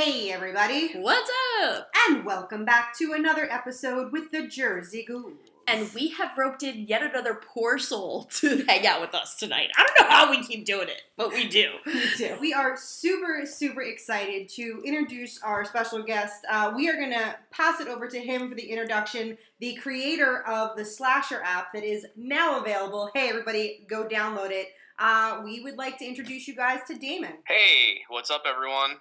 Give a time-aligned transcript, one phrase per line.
[0.00, 1.28] Hey, everybody, What's
[1.60, 1.90] up?
[2.06, 5.32] and welcome back to another episode with the Jersey Ghouls.
[5.66, 9.70] And we have roped in yet another poor soul to hang out with us tonight.
[9.76, 11.70] I don't know how we keep doing it, but we do.
[11.86, 12.36] we do.
[12.40, 16.46] We are super, super excited to introduce our special guest.
[16.48, 20.46] Uh, we are going to pass it over to him for the introduction, the creator
[20.46, 23.10] of the Slasher app that is now available.
[23.14, 24.68] Hey, everybody, go download it.
[25.00, 27.32] Uh, we would like to introduce you guys to Damon.
[27.48, 28.98] Hey, what's up, everyone?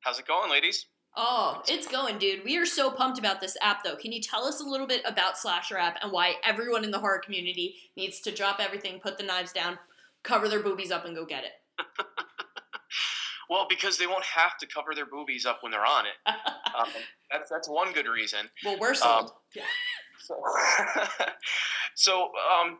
[0.00, 0.86] How's it going, ladies?
[1.16, 2.44] Oh, it's going, dude.
[2.44, 3.96] We are so pumped about this app, though.
[3.96, 6.98] Can you tell us a little bit about Slasher app and why everyone in the
[6.98, 9.78] horror community needs to drop everything, put the knives down,
[10.22, 11.52] cover their boobies up, and go get it?
[13.50, 16.12] Well, because they won't have to cover their boobies up when they're on it.
[16.78, 16.86] Um,
[17.32, 18.40] that's that's one good reason.
[18.62, 19.32] well, we're sold.
[19.56, 19.62] Um,
[20.20, 20.36] So,
[21.94, 22.30] so
[22.60, 22.78] um,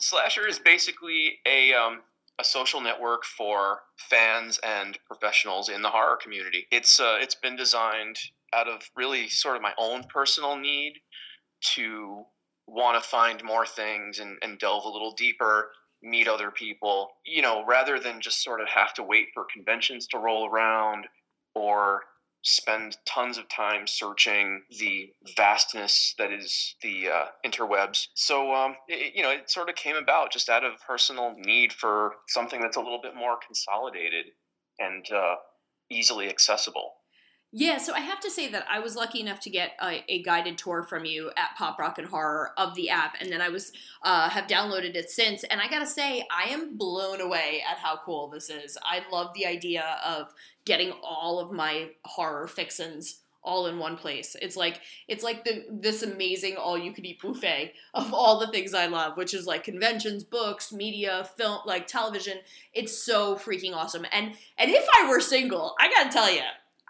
[0.00, 2.00] Slasher is basically a um,
[2.38, 6.66] a social network for fans and professionals in the horror community.
[6.70, 8.16] It's uh, it's been designed
[8.54, 10.94] out of really sort of my own personal need
[11.74, 12.24] to
[12.66, 15.70] want to find more things and, and delve a little deeper,
[16.02, 20.06] meet other people, you know, rather than just sort of have to wait for conventions
[20.08, 21.06] to roll around
[21.54, 22.02] or
[22.42, 28.08] spend tons of time searching the vastness that is the uh, interwebs.
[28.14, 31.72] So, um, it, you know, it sort of came about just out of personal need
[31.72, 34.26] for something that's a little bit more consolidated
[34.78, 35.36] and uh,
[35.90, 36.92] easily accessible.
[37.54, 40.22] Yeah, so I have to say that I was lucky enough to get a, a
[40.22, 43.50] guided tour from you at Pop Rock and Horror of the app, and then I
[43.50, 45.44] was uh, have downloaded it since.
[45.44, 48.78] And I gotta say, I am blown away at how cool this is.
[48.82, 50.32] I love the idea of
[50.64, 54.34] getting all of my horror fixins all in one place.
[54.40, 58.46] It's like it's like the this amazing all you can eat buffet of all the
[58.46, 62.38] things I love, which is like conventions, books, media, film, like television.
[62.72, 64.06] It's so freaking awesome.
[64.10, 66.40] And and if I were single, I gotta tell you.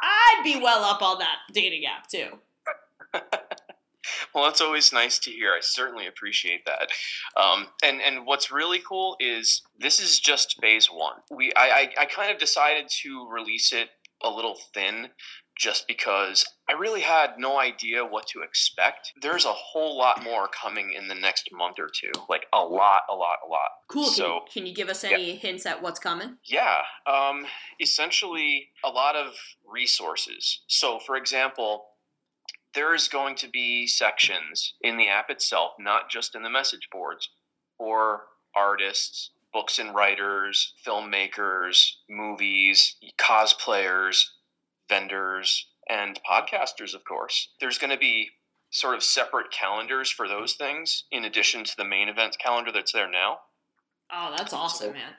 [0.02, 2.38] I'd be well up on that dating app too.
[4.34, 5.52] Well, that's always nice to hear.
[5.52, 6.90] I certainly appreciate that.
[7.36, 11.16] Um, and and what's really cool is this is just phase one.
[11.30, 13.90] We I, I, I kind of decided to release it
[14.22, 15.08] a little thin
[15.56, 19.12] just because I really had no idea what to expect.
[19.20, 22.12] There's a whole lot more coming in the next month or two.
[22.28, 23.68] Like a lot, a lot, a lot.
[23.88, 24.04] Cool.
[24.04, 26.36] Can, So can you give us any hints at what's coming?
[26.44, 27.44] yeah, um,
[27.80, 29.34] essentially a lot of
[29.70, 30.62] resources.
[30.68, 31.84] So, for example,
[32.74, 36.88] there is going to be sections in the app itself, not just in the message
[36.90, 37.28] boards,
[37.76, 38.22] for
[38.56, 44.24] artists, books and writers, filmmakers, movies, cosplayers,
[44.92, 47.48] vendors, and podcasters, of course.
[47.60, 48.28] There's going to be
[48.70, 52.92] sort of separate calendars for those things in addition to the main events calendar that's
[52.92, 53.38] there now.
[54.10, 55.12] Oh, that's awesome, man.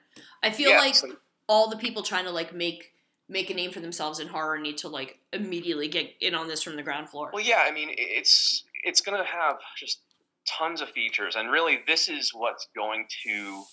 [0.43, 1.15] I feel Yeah, like so-
[1.49, 2.91] all the people trying to like make
[3.29, 6.61] make a name for themselves in horror need to like immediately get in on this
[6.61, 7.29] from the ground floor.
[7.33, 9.99] Well, yeah, I mean, it's it's going to have just
[10.45, 13.63] tons of features, and really, this is what's going to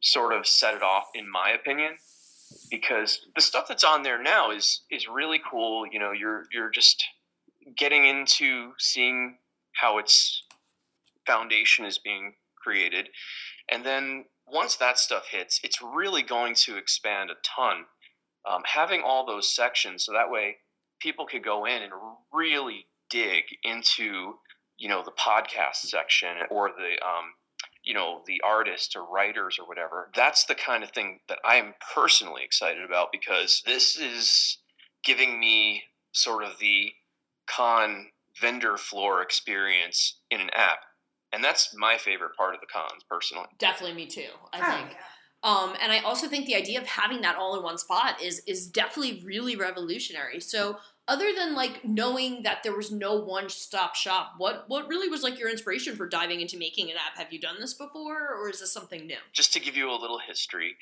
[0.00, 1.92] sort of set it off, in my opinion,
[2.70, 5.86] because the stuff that's on there now is is really cool.
[5.90, 7.04] You know, you're you're just
[7.76, 9.38] getting into seeing
[9.72, 10.42] how its
[11.26, 13.08] foundation is being created,
[13.68, 17.84] and then once that stuff hits, it's really going to expand a ton.
[18.50, 20.56] Um, having all those sections, so that way
[21.00, 21.92] people could go in and
[22.32, 24.34] really dig into
[24.78, 27.32] you know the podcast section or the um,
[27.90, 31.74] you know the artists or writers or whatever that's the kind of thing that i'm
[31.92, 34.58] personally excited about because this is
[35.02, 35.82] giving me
[36.12, 36.92] sort of the
[37.48, 38.06] con
[38.40, 40.78] vendor floor experience in an app
[41.32, 44.30] and that's my favorite part of the cons personally Definitely me too.
[44.52, 44.96] I Oh, think.
[45.42, 48.42] Um, and I also think the idea of having that all in one spot is
[48.46, 50.40] is definitely really revolutionary.
[50.40, 50.78] So
[51.10, 55.22] other than like knowing that there was no one stop shop, what what really was
[55.22, 57.18] like your inspiration for diving into making an app?
[57.18, 59.16] Have you done this before or is this something new?
[59.32, 60.76] just to give you a little history,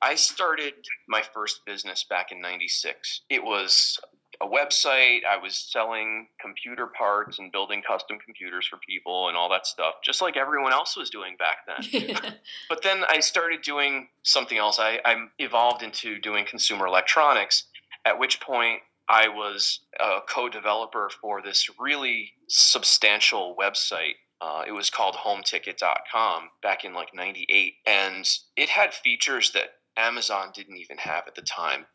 [0.00, 0.74] I started
[1.08, 3.20] my first business back in 96.
[3.28, 3.98] It was
[4.40, 5.20] a website.
[5.24, 9.96] I was selling computer parts and building custom computers for people and all that stuff,
[10.02, 12.16] just like everyone else was doing back then.
[12.68, 14.78] but then I started doing something else.
[14.78, 17.64] I, I evolved into doing consumer electronics,
[18.04, 24.72] at which point I was a co developer for this really substantial website uh, it
[24.72, 27.74] was called hometicket.com back in like 98.
[27.86, 31.86] And it had features that Amazon didn't even have at the time.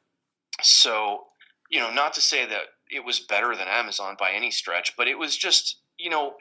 [0.61, 1.25] So,
[1.69, 5.07] you know, not to say that it was better than Amazon by any stretch, but
[5.07, 6.33] it was just, you know,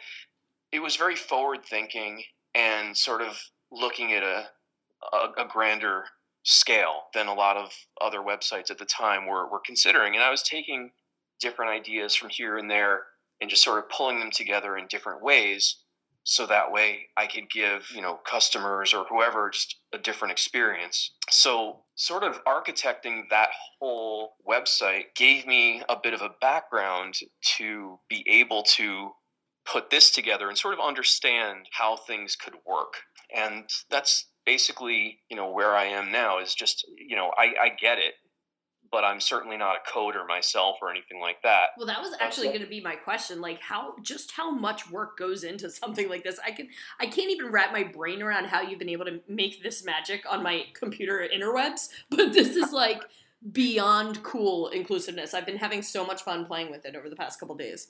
[0.73, 2.23] it was very forward thinking
[2.55, 3.39] and sort of
[3.71, 4.49] looking at a,
[5.13, 6.05] a, a grander
[6.43, 10.15] scale than a lot of other websites at the time were, were considering.
[10.15, 10.91] And I was taking
[11.41, 13.03] different ideas from here and there
[13.41, 15.77] and just sort of pulling them together in different ways
[16.25, 21.13] so that way I could give, you know, customers or whoever just a different experience.
[21.31, 27.15] So, sort of architecting that whole website gave me a bit of a background
[27.57, 29.11] to be able to
[29.65, 32.95] put this together and sort of understand how things could work.
[33.35, 37.69] And that's basically, you know, where I am now is just, you know, I, I
[37.81, 38.15] get it,
[38.91, 41.71] but I'm certainly not a coder myself or anything like that.
[41.77, 43.41] Well, that was actually going to be my question.
[43.41, 46.41] Like, how just how much work goes into something like this?
[46.45, 49.63] I can I can't even wrap my brain around how you've been able to make
[49.63, 51.89] this magic on my computer interwebs.
[52.11, 53.03] But this is like
[53.53, 55.33] beyond cool inclusiveness.
[55.33, 57.89] I've been having so much fun playing with it over the past couple days.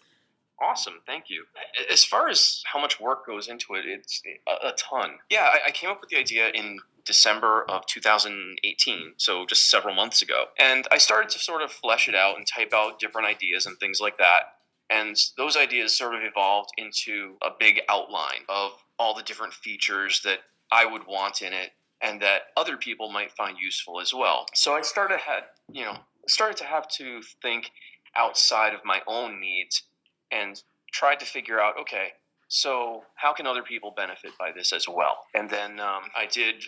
[0.63, 1.45] Awesome, thank you.
[1.91, 5.13] As far as how much work goes into it, it's a, a ton.
[5.31, 9.95] Yeah, I, I came up with the idea in December of 2018, so just several
[9.95, 10.45] months ago.
[10.59, 13.79] And I started to sort of flesh it out and type out different ideas and
[13.79, 14.59] things like that.
[14.91, 20.21] And those ideas sort of evolved into a big outline of all the different features
[20.25, 20.41] that
[20.71, 21.71] I would want in it
[22.03, 24.47] and that other people might find useful as well.
[24.55, 25.97] So I started had, you know,
[26.29, 27.71] started to have to think
[28.17, 29.83] outside of my own needs
[30.31, 30.63] and
[30.93, 32.09] tried to figure out, okay,
[32.49, 35.19] so how can other people benefit by this as well?
[35.35, 36.65] And then um, I did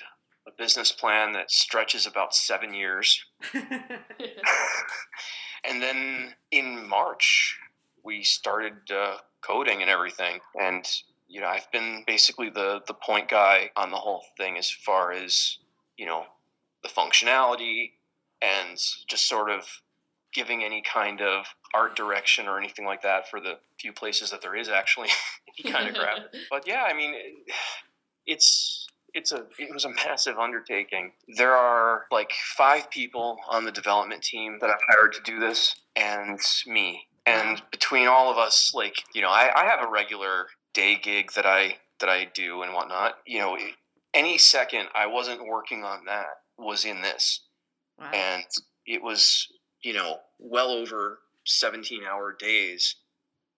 [0.46, 3.24] a business plan that stretches about seven years.
[5.64, 7.58] and then in March,
[8.04, 10.40] we started uh, coding and everything.
[10.60, 10.86] And
[11.28, 15.12] you know, I've been basically the the point guy on the whole thing as far
[15.12, 15.58] as
[15.96, 16.24] you know
[16.82, 17.92] the functionality
[18.40, 19.66] and just sort of
[20.32, 24.42] giving any kind of art direction or anything like that for the few places that
[24.42, 25.08] there is actually
[25.64, 26.26] any kind of graphic.
[26.50, 27.14] But yeah, I mean,
[28.26, 31.12] it's it's a it was a massive undertaking.
[31.36, 35.74] There are like five people on the development team that I've hired to do this,
[35.96, 37.06] and me.
[37.24, 41.32] And between all of us, like you know, I, I have a regular day gig
[41.32, 43.18] that I that I do and whatnot.
[43.26, 43.56] You know,
[44.14, 46.26] any second I wasn't working on that
[46.58, 47.40] was in this,
[47.98, 48.10] Wow.
[48.12, 48.44] and
[48.86, 49.46] it was
[49.82, 52.96] you know well over 17 hour days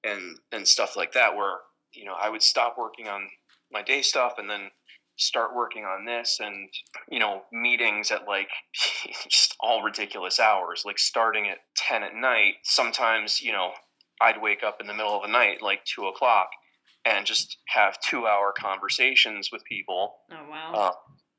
[0.04, 1.58] and and stuff like that where
[1.92, 3.28] you know I would stop working on
[3.72, 4.70] my day stuff and then
[5.16, 6.68] start working on this and
[7.08, 8.48] you know meetings at like
[9.28, 13.70] just all ridiculous hours like starting at 10 at night sometimes you know
[14.22, 16.48] i'd wake up in the middle of the night like 2 o'clock
[17.04, 20.72] and just have two hour conversations with people Oh wow.
[20.74, 20.90] uh,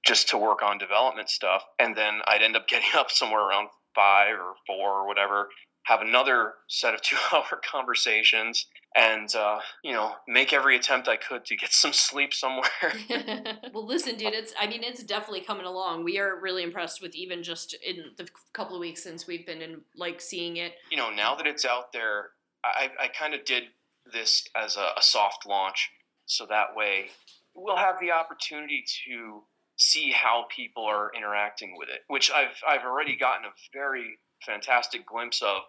[0.06, 1.64] just to work on development stuff.
[1.80, 5.50] And then I'd end up getting up somewhere around five or four or whatever,
[5.86, 11.18] have another set of two hour conversations, and, uh, you know, make every attempt I
[11.18, 12.70] could to get some sleep somewhere.
[13.74, 14.34] well, listen, dude.
[14.34, 16.04] It's I mean, it's definitely coming along.
[16.04, 19.62] We are really impressed with even just in the couple of weeks since we've been
[19.62, 20.74] in like seeing it.
[20.92, 22.30] you know, now that it's out there,
[22.64, 23.64] I, I kind of did
[24.12, 25.90] this as a, a soft launch.
[26.28, 27.10] So that way
[27.56, 29.42] we'll have the opportunity to
[29.78, 35.06] see how people are interacting with it, which I've, I've already gotten a very fantastic
[35.06, 35.64] glimpse of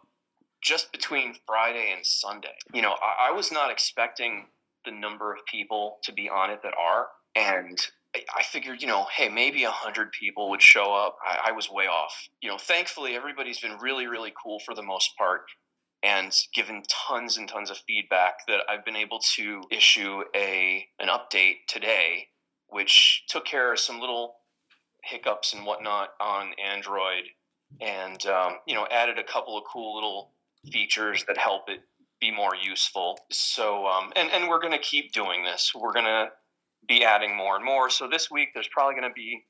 [0.63, 2.55] just between Friday and Sunday.
[2.75, 4.47] You know, I, I was not expecting
[4.85, 7.09] the number of people to be on it that are.
[7.37, 7.79] And
[8.15, 11.19] I- figured, you know, hey, maybe a hundred people would show up.
[11.25, 12.15] I, I was way off.
[12.41, 15.43] You know, thankfully, everybody's been really, really cool for the most part.
[16.03, 21.09] and given tons and tons of feedback that I've been able to issue a an
[21.09, 22.29] update today,
[22.69, 24.37] which took care of some little
[25.05, 27.25] hiccups and whatnot on Android,
[27.81, 30.33] and um, you know added a couple of cool little
[30.73, 31.81] features that help it
[32.21, 33.19] be more useful.
[33.31, 35.73] So um, and and we're gonna keep doing this.
[35.75, 36.29] We're gonna
[36.89, 37.91] be adding more and more.
[37.91, 39.45] So this week there's probably gonna be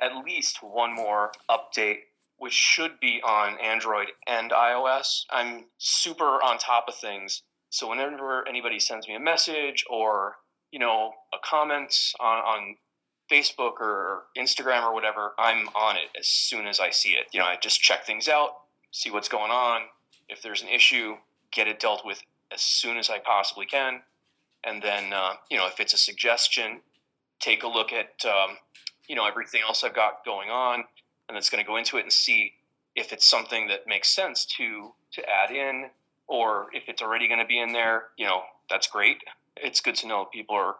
[0.00, 1.98] at least one more update
[2.38, 5.22] which should be on Android and iOS.
[5.30, 7.42] I'm super on top of things.
[7.70, 10.36] So whenever anybody sends me a message or,
[10.70, 12.76] you know, a comment on, on
[13.30, 17.26] Facebook or Instagram or whatever, I'm on it as soon as I see it.
[17.32, 18.50] You know, I just check things out,
[18.90, 19.82] see what's going on.
[20.28, 21.16] If there's an issue,
[21.50, 22.20] get it dealt with
[22.52, 24.00] as soon as I possibly can.
[24.64, 26.80] And then, uh, you know, if it's a suggestion,
[27.40, 28.56] take a look at, um,
[29.08, 30.84] you know, everything else I've got going on
[31.28, 32.52] and it's going to go into it and see
[32.94, 35.86] if it's something that makes sense to to add in
[36.26, 39.18] or if it's already going to be in there you know that's great
[39.56, 40.76] it's good to know people are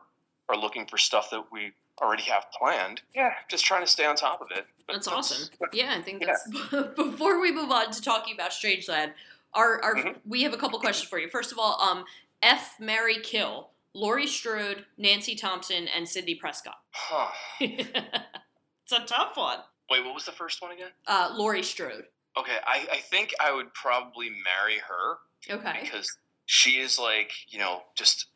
[0.49, 4.17] are looking for stuff that we already have planned yeah just trying to stay on
[4.17, 6.83] top of it but that's, that's awesome yeah i think that's yeah.
[6.97, 9.13] before we move on to talking about strangeland
[9.55, 10.11] our, our mm-hmm.
[10.27, 12.05] we have a couple questions for you first of all um
[12.43, 17.29] f mary kill laurie strode nancy thompson and sidney prescott huh.
[17.61, 19.59] it's a tough one
[19.91, 20.91] Wait, what was the first one again?
[21.07, 22.05] Uh, Laurie Strode.
[22.37, 25.19] Okay, I, I think I would probably marry her.
[25.51, 25.81] Okay.
[25.83, 26.09] Because
[26.47, 28.27] she is like, you know, just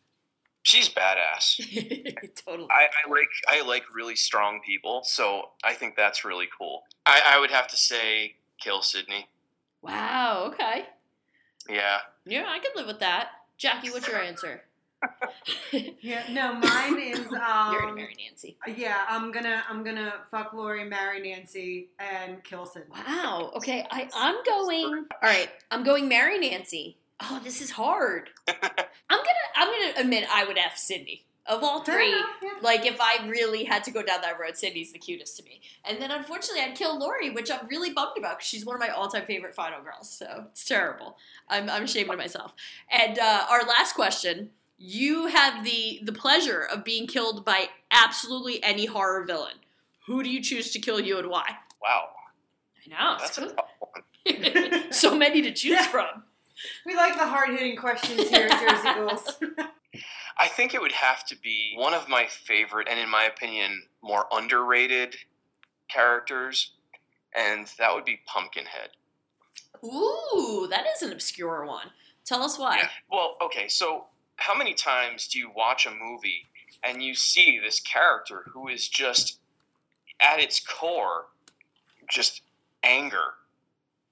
[0.62, 1.56] she's badass.
[2.46, 2.68] totally.
[2.70, 6.84] I, I, like I like really strong people, so I think that's really cool.
[7.06, 9.28] I, I would have to say kill Sidney.
[9.82, 10.50] Wow.
[10.52, 10.84] Okay.
[11.68, 11.98] Yeah.
[12.26, 13.28] Yeah, I could live with that.
[13.56, 14.62] Jackie, what's your answer?
[16.00, 17.20] yeah, no, mine is.
[17.20, 18.56] Um, You're gonna marry Nancy.
[18.76, 22.90] Yeah, I'm gonna I'm gonna fuck Laurie, marry Nancy, and kill Sidney.
[23.06, 23.52] Wow.
[23.56, 24.84] Okay, I I'm going.
[24.84, 26.96] All right, I'm going marry Nancy.
[27.20, 28.30] Oh, this is hard.
[28.48, 28.54] I'm
[29.08, 31.24] gonna I'm gonna admit I would f Sidney.
[31.46, 32.50] Of all three, enough, yeah.
[32.60, 35.62] like if I really had to go down that road, Sidney's the cutest to me.
[35.82, 38.80] And then unfortunately, I'd kill Laurie, which I'm really bummed about because she's one of
[38.80, 40.10] my all-time favorite final girls.
[40.10, 41.16] So it's terrible.
[41.48, 42.52] I'm, I'm ashamed of myself.
[42.90, 48.62] And uh, our last question you have the the pleasure of being killed by absolutely
[48.62, 49.56] any horror villain.
[50.06, 51.56] Who do you choose to kill you and why?
[51.82, 52.10] Wow.
[52.86, 53.16] I know.
[53.18, 54.92] That's a tough one.
[54.92, 55.88] so many to choose yeah.
[55.88, 56.22] from.
[56.84, 59.38] We like the hard hitting questions here at Jersey Ghouls.
[60.38, 63.82] I think it would have to be one of my favorite and, in my opinion,
[64.02, 65.16] more underrated
[65.88, 66.72] characters,
[67.36, 68.90] and that would be Pumpkinhead.
[69.84, 71.88] Ooh, that is an obscure one.
[72.24, 72.76] Tell us why.
[72.78, 72.88] Yeah.
[73.10, 76.46] Well, okay, so how many times do you watch a movie
[76.84, 79.38] and you see this character who is just
[80.20, 81.26] at its core
[82.10, 82.42] just
[82.82, 83.34] anger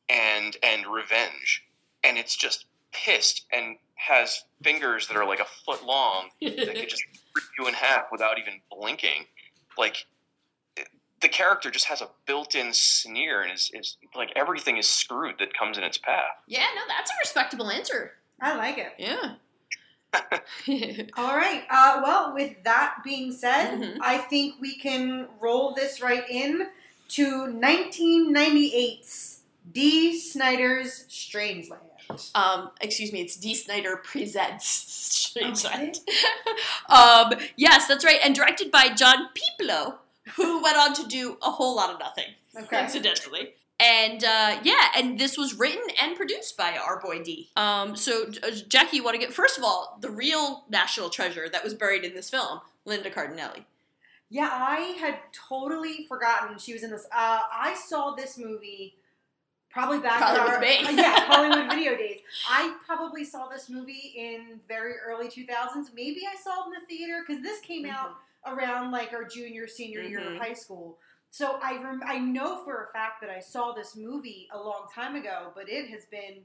[0.08, 1.64] and and revenge
[2.04, 6.88] and it's just pissed and has fingers that are like a foot long that could
[6.88, 9.24] just rip you in half without even blinking
[9.78, 10.06] like
[11.22, 15.52] the character just has a built-in sneer and is, is like everything is screwed that
[15.54, 19.34] comes in its path yeah no that's a respectable answer i like it yeah
[21.16, 21.64] All right.
[21.70, 23.98] Uh, well, with that being said, mm-hmm.
[24.00, 26.68] I think we can roll this right in
[27.08, 29.40] to 1998's
[29.72, 31.85] Dee Snider's Strangeland.
[32.34, 36.00] Um, excuse me, it's Dee Snider presents Strangeland.
[36.88, 39.96] um, yes, that's right, and directed by John Pieplow,
[40.36, 42.26] who went on to do a whole lot of nothing.
[42.56, 42.84] Okay.
[42.84, 43.54] Incidentally.
[43.78, 47.50] And uh, yeah, and this was written and produced by our boy D.
[47.56, 51.48] Um, so, uh, Jackie, you want to get first of all the real national treasure
[51.50, 53.64] that was buried in this film, Linda Cardellini.
[54.30, 57.04] Yeah, I had totally forgotten she was in this.
[57.14, 58.96] Uh, I saw this movie
[59.76, 62.20] probably back probably in our, yeah Hollywood video days.
[62.48, 65.92] I probably saw this movie in very early 2000s.
[65.94, 67.94] Maybe I saw it in the theater because this came mm-hmm.
[67.94, 68.14] out
[68.46, 70.10] around like our junior senior mm-hmm.
[70.10, 70.42] year of mm-hmm.
[70.42, 70.96] high school.
[71.30, 74.86] So I rem- I know for a fact that I saw this movie a long
[74.94, 76.38] time ago, but it has been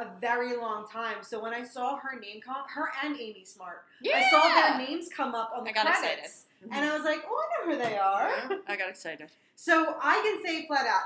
[0.00, 1.16] a very long time.
[1.20, 4.16] So when I saw her name come up, her and Amy Smart, yeah.
[4.16, 6.72] I saw their names come up on the credits, mm-hmm.
[6.72, 8.28] and I was like, oh, I know who they are.
[8.28, 9.28] Yeah, I got excited.
[9.56, 11.02] so I can say flat out,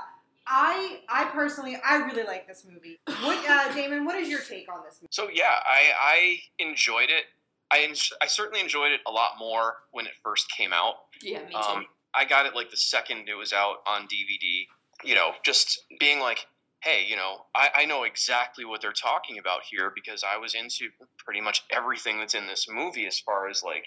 [0.47, 2.99] I I personally I really like this movie.
[3.05, 4.05] What uh, Damon?
[4.05, 5.09] What is your take on this movie?
[5.11, 7.25] So yeah, I I enjoyed it.
[7.71, 10.95] I, I certainly enjoyed it a lot more when it first came out.
[11.23, 11.57] Yeah, me too.
[11.57, 14.67] Um, I got it like the second it was out on DVD.
[15.03, 16.45] You know, just being like,
[16.83, 20.53] hey, you know, I, I know exactly what they're talking about here because I was
[20.53, 23.85] into pretty much everything that's in this movie as far as like,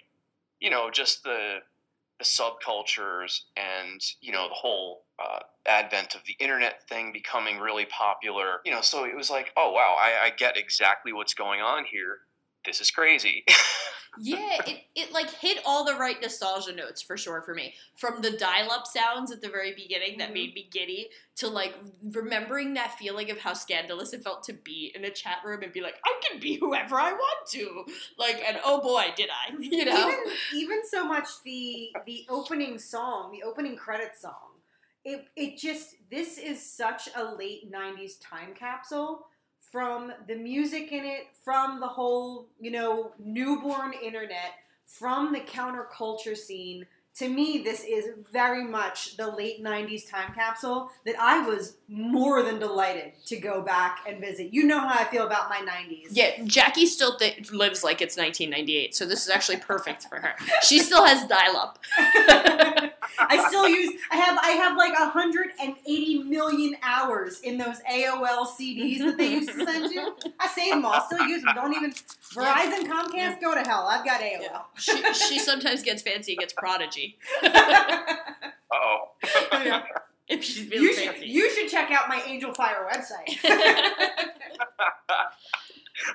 [0.60, 1.58] you know, just the
[2.18, 7.86] the subcultures and you know the whole uh, advent of the internet thing becoming really
[7.86, 8.60] popular.
[8.64, 11.84] You know, so it was like, oh wow, I, I get exactly what's going on
[11.84, 12.18] here.
[12.66, 13.44] This is crazy.
[14.18, 17.74] yeah, it, it like hit all the right nostalgia notes for sure for me.
[17.96, 20.34] From the dial up sounds at the very beginning that Mhm.
[20.34, 24.92] made me giddy to like remembering that feeling of how scandalous it felt to be
[24.94, 27.84] in a chat room and be like, I can be whoever I want to.
[28.18, 29.54] Like, and oh boy, did I.
[29.60, 30.08] You know?
[30.08, 30.18] even
[30.54, 34.32] even so much the the opening song, the opening credit song.
[35.04, 39.26] It it just this is such a late '90s time capsule
[39.76, 44.54] from the music in it, from the whole you know newborn internet,
[44.86, 46.86] from the counterculture scene.
[47.16, 52.42] To me, this is very much the late '90s time capsule that I was more
[52.42, 54.50] than delighted to go back and visit.
[54.50, 56.06] You know how I feel about my '90s.
[56.08, 60.36] Yeah, Jackie still th- lives like it's 1998, so this is actually perfect for her.
[60.62, 62.92] She still has dial up.
[63.28, 64.00] I still use.
[64.10, 64.38] I have.
[64.42, 69.92] I have like 180 million hours in those AOL CDs that they used to send
[69.92, 70.14] you.
[70.40, 71.00] I save them all.
[71.02, 71.54] Still use them.
[71.54, 71.92] Don't even.
[72.34, 73.86] Verizon, Comcast, go to hell.
[73.88, 74.64] I've got AOL.
[74.76, 77.16] She, she sometimes gets fancy and gets Prodigy.
[77.44, 79.08] oh.
[80.28, 81.22] if she's feeling You should.
[81.22, 83.38] You should check out my Angelfire website.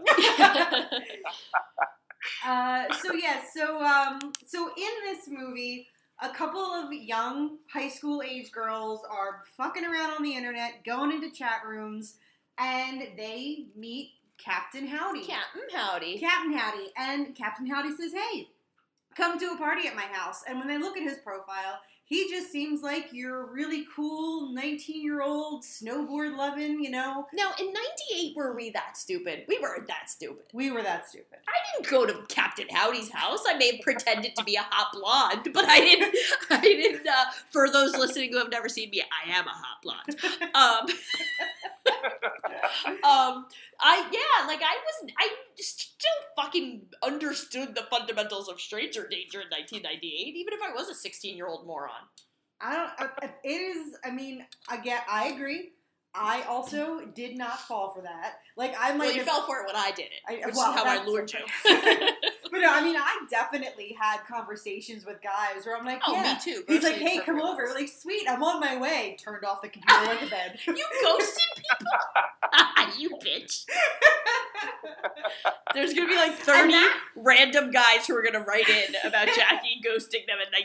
[2.45, 5.87] Uh, so yeah, so um, so in this movie,
[6.23, 11.11] a couple of young high school age girls are fucking around on the internet, going
[11.11, 12.15] into chat rooms,
[12.57, 15.25] and they meet Captain Howdy.
[15.25, 16.19] Captain Howdy.
[16.19, 18.49] Captain Howdy, and Captain Howdy says, "Hey,
[19.15, 22.29] come to a party at my house." And when they look at his profile, he
[22.29, 27.27] just seems like you're a really cool 19 year old snowboard loving, you know.
[27.33, 29.45] Now, in 98, were we that stupid?
[29.47, 30.43] We weren't that stupid.
[30.53, 31.39] We were that stupid.
[31.47, 33.43] I didn't go to Captain Howdy's house.
[33.47, 36.15] I may have pretended to be a hot blonde, but I didn't.
[36.49, 37.07] I didn't.
[37.07, 40.53] Uh, for those listening who have never seen me, I am a hot blonde.
[40.53, 40.87] Um,
[43.03, 43.45] um,
[43.79, 45.11] I yeah, like I was.
[45.19, 50.89] I still fucking understood the fundamentals of stranger danger in 1998, even if I was
[50.89, 51.91] a 16 year old moron.
[52.61, 53.11] I don't.
[53.43, 53.95] It is.
[54.05, 55.71] I mean, again, I agree.
[56.15, 58.35] I also did not fall for that.
[58.55, 60.55] Like I might Well, you have, fell for it when I did it, I- which
[60.55, 61.39] well, is how I lured you.
[62.53, 66.19] But no, I mean, I definitely had conversations with guys where I'm like, Oh, me
[66.19, 66.37] yeah.
[66.37, 66.63] too.
[66.67, 67.63] He's like, hey, come over.
[67.63, 67.73] ones.
[67.75, 69.17] Like, sweet, I'm on my way.
[69.19, 70.59] Turned off the computer, went to bed.
[70.67, 72.95] You ghosted people?
[72.99, 73.65] you bitch.
[75.73, 76.73] There's gonna be like 30
[77.15, 80.59] random guys who are gonna write in about Jackie ghosting them in No,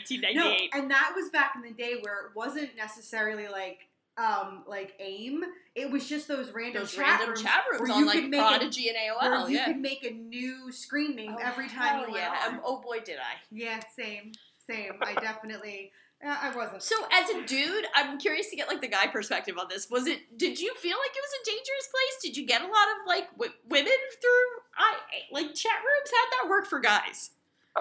[0.45, 0.69] 1998.
[0.73, 3.88] and that was back in the day where it wasn't necessarily like
[4.19, 5.43] um like aim.
[5.75, 8.21] It was just those random Those chat random rooms chat rooms where on you like
[8.21, 9.65] could make Prodigy a, and where you yeah.
[9.65, 12.47] could make a new screen name Oh, every time you hell went yeah.
[12.47, 12.55] on.
[12.55, 13.39] Um, oh boy, did I.
[13.51, 14.33] Yeah, same,
[14.67, 14.93] same.
[15.01, 15.91] I definitely,
[16.25, 16.83] uh, I wasn't.
[16.83, 19.89] So as a dude, I'm curious to get like the guy perspective on this.
[19.89, 20.37] Was it?
[20.37, 22.21] Did you feel like it was a dangerous place?
[22.23, 24.95] Did you get a lot of like w- women through I
[25.31, 26.11] like chat rooms?
[26.13, 27.31] How'd that work for guys?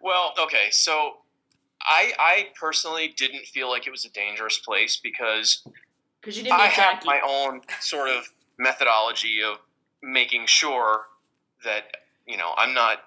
[0.00, 1.14] Well, okay, so
[1.84, 5.62] I I personally didn't feel like it was a dangerous place because
[6.20, 8.24] Because you didn't I have my own sort of
[8.58, 9.58] methodology of
[10.02, 11.06] making sure
[11.64, 12.98] that you know I'm not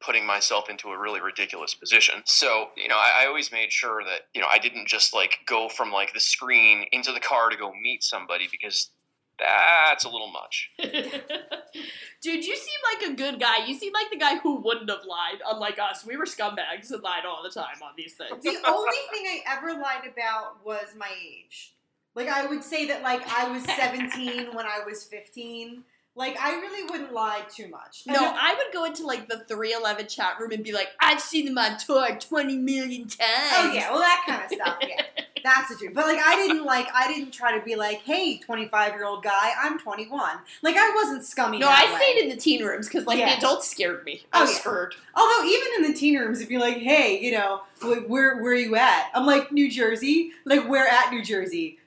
[0.00, 2.22] putting myself into a really ridiculous position.
[2.24, 5.40] So you know I, I always made sure that you know I didn't just like
[5.46, 8.90] go from like the screen into the car to go meet somebody because
[9.38, 10.70] that's a little much.
[10.78, 13.66] Dude, you seem like a good guy.
[13.66, 16.04] You seem like the guy who wouldn't have lied, unlike us.
[16.04, 18.42] We were scumbags and lied all the time on these things.
[18.42, 21.74] The only thing I ever lied about was my age.
[22.14, 25.84] Like I would say that like I was 17 when I was 15.
[26.18, 28.02] Like I really wouldn't lie too much.
[28.06, 31.20] No, if- I would go into like the 311 chat room and be like, I've
[31.20, 33.52] seen them on tour 20 million times.
[33.54, 34.78] Oh yeah, well that kind of stuff.
[34.82, 35.02] Yeah,
[35.44, 35.92] that's the truth.
[35.94, 39.22] But like I didn't like I didn't try to be like, hey, 25 year old
[39.22, 40.38] guy, I'm 21.
[40.62, 41.58] Like I wasn't scummy.
[41.60, 41.98] No, that I way.
[42.00, 43.30] stayed in the teen rooms because like Yeah.
[43.30, 44.22] the adults scared me.
[44.24, 44.58] Oh, I Oh, was yeah.
[44.60, 44.94] scared.
[45.14, 48.54] Although even in the teen rooms, if you're like, hey, you know, where where are
[48.56, 49.10] you at?
[49.14, 50.32] I'm like New Jersey.
[50.44, 51.78] Like where at New Jersey?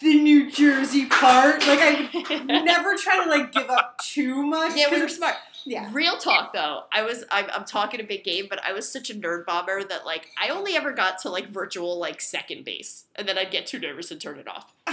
[0.00, 1.66] The New Jersey part.
[1.66, 4.76] Like I never try to like give up too much.
[4.76, 5.36] Yeah, we were smart.
[5.64, 5.88] Yeah.
[5.92, 9.10] Real talk though, I was I'm, I'm talking a big game, but I was such
[9.10, 13.04] a nerd bomber that like I only ever got to like virtual like second base,
[13.16, 14.72] and then I'd get too nervous and turn it off.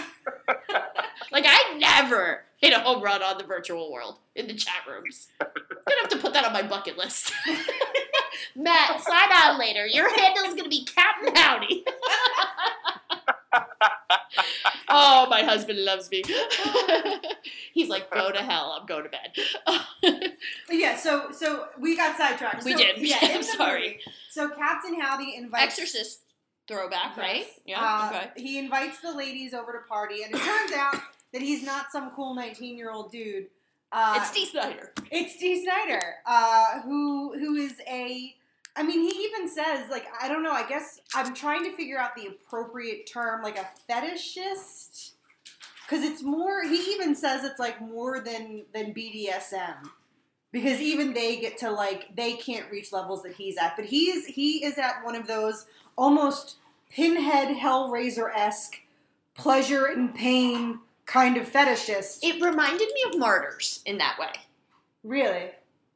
[1.32, 5.28] like I never hit a home run on the virtual world in the chat rooms.
[5.40, 7.32] Gonna have to put that on my bucket list.
[8.56, 9.86] Matt, sign on later.
[9.86, 11.86] Your handle's gonna be Captain Howdy.
[14.90, 16.24] Oh, my husband loves me.
[17.74, 18.78] He's like, go to hell.
[18.80, 20.32] I'm going to bed.
[20.72, 22.64] Yeah, so so we got sidetracked.
[22.64, 22.98] We So, did.
[23.00, 23.82] Yeah, I'm sorry.
[23.90, 26.20] movie, So Captain Howdy invites Exorcist
[26.68, 27.46] throwback, right?
[27.66, 27.80] Yeah.
[27.82, 28.30] Uh, okay.
[28.36, 30.96] He invites the ladies over to party, and it turns out
[31.34, 33.48] that he's not some cool 19 year old dude.
[33.92, 34.92] Uh, It's Dee Snider.
[35.12, 38.36] It's Dee Snider, uh, who who is a.
[38.78, 40.52] I mean, he even says like I don't know.
[40.52, 45.12] I guess I'm trying to figure out the appropriate term, like a fetishist,
[45.84, 46.64] because it's more.
[46.64, 49.90] He even says it's like more than than BDSM,
[50.52, 53.76] because even they get to like they can't reach levels that he's at.
[53.76, 55.66] But he is he is at one of those
[55.98, 56.58] almost
[56.92, 58.76] pinhead Hellraiser esque
[59.34, 62.20] pleasure and pain kind of fetishist.
[62.22, 64.32] It reminded me of Martyrs in that way.
[65.04, 65.52] Really?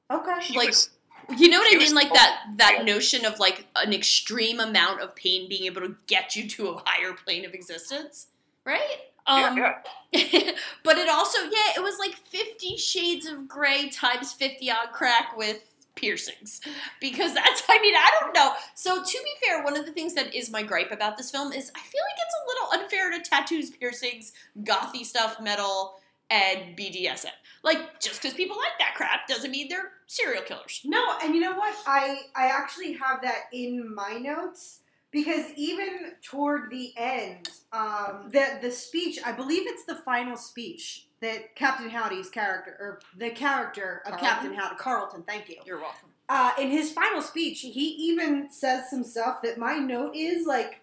[0.10, 0.39] Okay.
[0.41, 0.89] He Like, was-
[1.38, 1.94] You know what I mean?
[1.94, 2.84] Like that that yeah.
[2.84, 6.84] notion of like an extreme amount of pain being able to get you to a
[6.86, 8.28] higher plane of existence,
[8.65, 8.98] right?
[9.28, 9.76] Um, yeah,
[10.12, 10.52] yeah.
[10.84, 15.38] but it also, yeah, it was like Fifty Shades of Grey times fifty on crack
[15.38, 15.62] with
[15.96, 16.62] piercings,
[17.00, 17.63] because that's.
[17.70, 18.54] I mean, I don't know.
[18.76, 21.54] So to be fair, one of the things that is my gripe about this film
[21.54, 26.78] is I feel like it's a little unfair to tattoos, piercings, gothy stuff, metal, and
[26.78, 27.28] BDSM.
[27.63, 30.82] Like just because people like that crap doesn't mean they're serial killers.
[30.84, 31.76] No, and you know what?
[31.86, 34.80] I I actually have that in my notes
[35.12, 41.06] because even toward the end, um, the the speech, I believe it's the final speech
[41.21, 44.28] that Captain Howdy's character or the character of Carleton?
[44.28, 45.58] Captain Howdy, Carleton, thank you.
[45.65, 46.10] You're welcome.
[46.28, 50.82] Uh, in his final speech, he even says some stuff that my note is like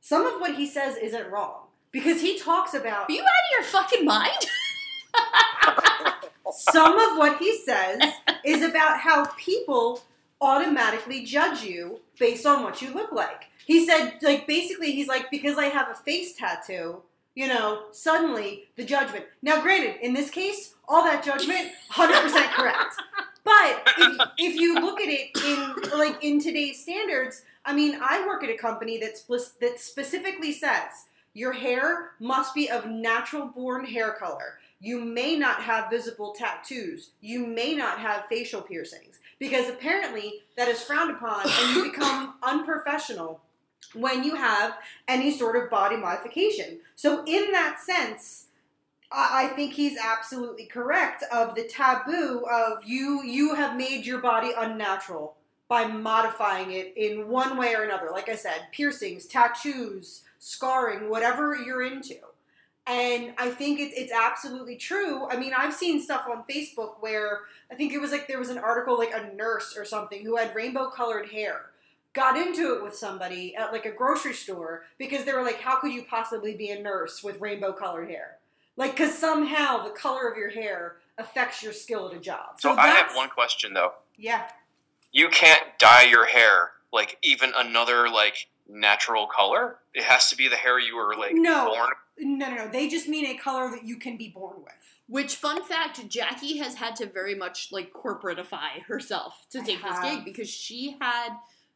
[0.00, 3.50] some of what he says isn't wrong because he talks about Are you out of
[3.52, 4.30] your fucking mind?
[6.52, 8.00] some of what he says
[8.44, 10.02] is about how people
[10.40, 13.46] automatically judge you based on what you look like.
[13.66, 17.02] He said, like, basically, he's like, because I have a face tattoo,
[17.34, 19.24] you know, suddenly the judgment.
[19.42, 22.94] Now, granted, in this case, all that judgment, 100% correct.
[23.42, 28.26] But if, if you look at it in, like, in today's standards, I mean, I
[28.26, 29.22] work at a company that's
[29.60, 34.58] that specifically says your hair must be of natural born hair color.
[34.84, 37.12] You may not have visible tattoos.
[37.22, 42.34] You may not have facial piercings because apparently that is frowned upon and you become
[42.42, 43.40] unprofessional
[43.94, 44.76] when you have
[45.08, 46.80] any sort of body modification.
[46.96, 48.48] So, in that sense,
[49.10, 54.50] I think he's absolutely correct of the taboo of you you have made your body
[54.54, 58.10] unnatural by modifying it in one way or another.
[58.10, 62.16] Like I said, piercings, tattoos, scarring, whatever you're into.
[62.86, 65.26] And I think it's it's absolutely true.
[65.28, 68.50] I mean, I've seen stuff on Facebook where I think it was like there was
[68.50, 71.70] an article like a nurse or something who had rainbow colored hair
[72.12, 75.80] got into it with somebody at like a grocery store because they were like, how
[75.80, 78.36] could you possibly be a nurse with rainbow colored hair?
[78.76, 82.60] Like, because somehow the color of your hair affects your skill at a job.
[82.60, 83.92] So I have one question though.
[84.16, 84.48] Yeah.
[85.12, 89.76] You can't dye your hair like even another like natural color.
[89.92, 91.66] It has to be the hair you were like No.
[91.74, 91.90] born.
[92.18, 92.68] No, no, no.
[92.68, 94.74] They just mean a color that you can be born with.
[95.06, 99.82] Which, fun fact, Jackie has had to very much like corporatify herself to I take
[99.82, 101.30] this gig because she had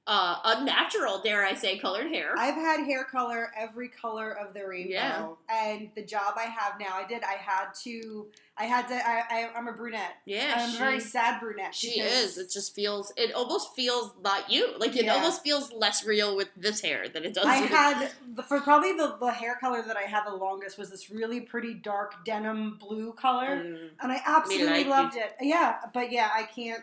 [0.09, 2.35] uh, unnatural, dare I say, colored hair.
[2.39, 5.29] I've had hair color every color of the rainbow, Yeah.
[5.51, 7.23] and the job I have now, I did.
[7.23, 8.27] I had to.
[8.57, 8.95] I had to.
[8.95, 10.15] I, I, I'm a brunette.
[10.25, 11.75] yeah, I'm a very sad brunette.
[11.75, 12.39] She is.
[12.39, 13.13] It just feels.
[13.19, 14.77] It almost feels not you.
[14.79, 15.15] Like it Yeah.
[15.15, 17.45] almost feels less real with this hair than it does.
[17.45, 20.79] I with- had the, for probably the, the hair color that I had the longest
[20.79, 23.91] was this really pretty dark denim blue color, Mm.
[24.01, 25.35] and I absolutely like loved it.
[25.43, 26.83] Yeah, but yeah, I can't.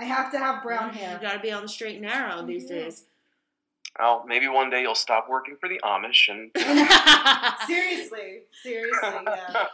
[0.00, 1.12] I have to have brown hair.
[1.12, 1.18] You hair.
[1.20, 2.76] gotta be on the straight and narrow these Yeah.
[2.84, 3.04] days.
[3.98, 6.50] Well, maybe one day you'll stop working for the Amish and
[7.66, 9.66] seriously, seriously, yeah.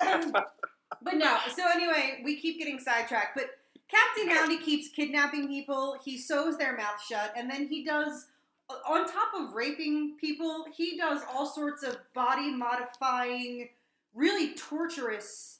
[1.02, 1.36] but no.
[1.54, 3.34] So anyway, we keep getting sidetracked.
[3.36, 3.50] But
[3.88, 5.96] Captain Howdy keeps kidnapping people.
[6.04, 8.26] He sews their mouth shut, and then he does.
[8.86, 13.70] On top of raping people, he does all sorts of body modifying,
[14.14, 15.57] really torturous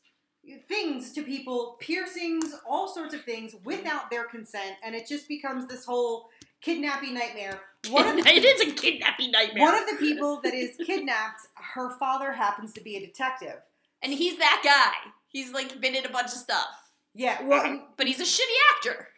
[0.68, 5.66] things to people, piercings, all sorts of things without their consent, and it just becomes
[5.66, 6.28] this whole
[6.61, 7.61] kidnapping nightmare.
[7.90, 9.62] One of the, it is a kidnapping nightmare.
[9.62, 13.61] one of the people that is kidnapped, her father happens to be a detective.
[14.02, 15.11] and he's that guy.
[15.28, 19.08] He's like been in a bunch of stuff, Yeah, well, but he's a shitty actor.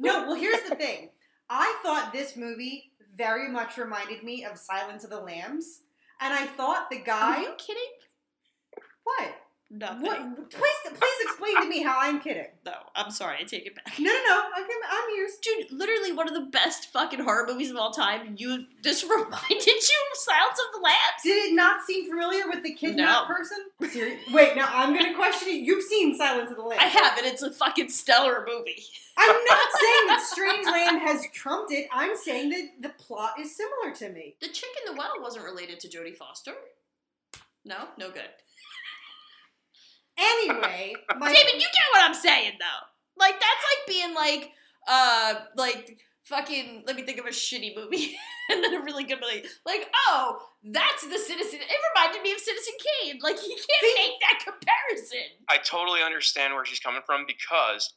[0.00, 1.10] no, well, here's the thing.
[1.48, 5.80] I thought this movie very much reminded me of Silence of the Lambs,
[6.20, 7.36] and I thought the guy.
[7.38, 7.82] Are you kidding?
[9.04, 9.34] What?
[9.74, 10.02] Nothing.
[10.02, 10.50] What?
[10.50, 12.44] Please, please explain to me how I'm kidding.
[12.64, 13.38] No, I'm sorry.
[13.40, 13.98] I take it back.
[13.98, 14.42] No, no, no.
[14.54, 15.32] I'm, I'm yours.
[15.42, 18.34] Dude, literally one of the best fucking horror movies of all time.
[18.38, 19.32] You just reminded
[19.66, 19.66] you
[20.12, 21.22] of Silence of the Lambs.
[21.24, 23.34] Did it not seem familiar with the kidnapped No.
[23.34, 23.58] person?
[24.32, 25.62] Wait, now I'm gonna question it.
[25.64, 26.82] You've seen Silence of the Lambs.
[26.84, 28.84] I have, and it's a fucking stellar movie.
[29.16, 31.88] I'm not saying that Strangeland has trumped it.
[31.92, 34.36] I'm saying that the plot is similar to me.
[34.40, 36.52] The chick in the well wasn't related to Jodie Foster.
[37.64, 38.28] No, no good.
[40.18, 42.86] Anyway, my David, you get what I'm saying though.
[43.18, 44.50] Like that's like being like,
[44.88, 46.84] uh, like fucking.
[46.86, 48.16] Let me think of a shitty movie
[48.50, 49.46] and then a really good movie.
[49.66, 51.60] Like, oh, that's the Citizen.
[51.60, 53.18] It reminded me of Citizen Kane.
[53.22, 55.28] Like you can't make that comparison.
[55.48, 57.94] I totally understand where she's coming from because,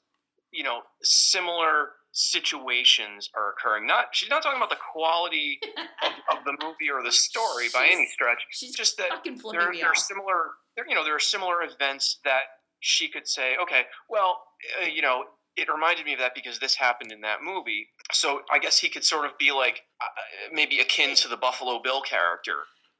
[0.51, 3.86] you know, similar situations are occurring.
[3.86, 5.60] Not she's not talking about the quality
[6.04, 8.39] of, of the movie or the story by any stretch.
[8.49, 10.51] she's just that there, there are similar.
[10.75, 12.41] There, you know, there are similar events that
[12.80, 14.41] she could say, okay, well,
[14.82, 15.25] uh, you know.
[15.58, 17.88] It reminded me of that because this happened in that movie.
[18.12, 20.06] So I guess he could sort of be like uh,
[20.51, 22.56] maybe akin to the Buffalo Bill character,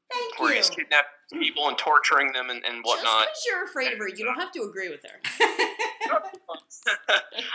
[0.10, 0.56] thank where you.
[0.56, 3.24] he's kidnapping people and torturing them and, and Just whatnot.
[3.28, 5.20] because you're afraid of her, you don't have to agree with her.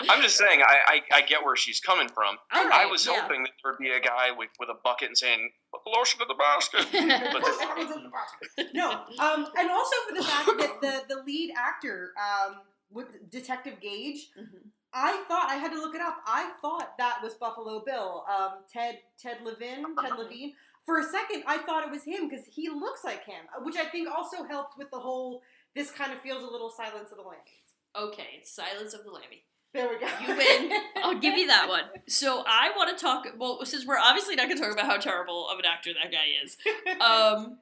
[0.08, 2.36] I'm just saying, I, I, I get where she's coming from.
[2.52, 3.20] All I was yeah.
[3.20, 5.90] hoping that there would be a guy with, with a bucket and saying, put the
[5.90, 6.86] lotion in the basket.
[8.56, 12.56] But no, um, and also for the fact that the the lead actor, um,
[12.90, 14.68] with Detective Gage, Mm-hmm.
[14.92, 16.18] I thought I had to look it up.
[16.26, 20.54] I thought that was Buffalo Bill, um, Ted Ted Levine, Ted Levine.
[20.84, 23.84] For a second, I thought it was him because he looks like him, which I
[23.84, 25.42] think also helped with the whole.
[25.76, 27.59] This kind of feels a little Silence of the Lambs.
[27.96, 29.44] Okay, it's Silence of the Lammy.
[29.72, 30.08] There we go.
[30.26, 30.72] You win.
[31.04, 31.84] I'll give you that one.
[32.08, 33.26] So I want to talk.
[33.38, 36.10] Well, since we're obviously not going to talk about how terrible of an actor that
[36.10, 36.56] guy is,
[37.00, 37.58] um,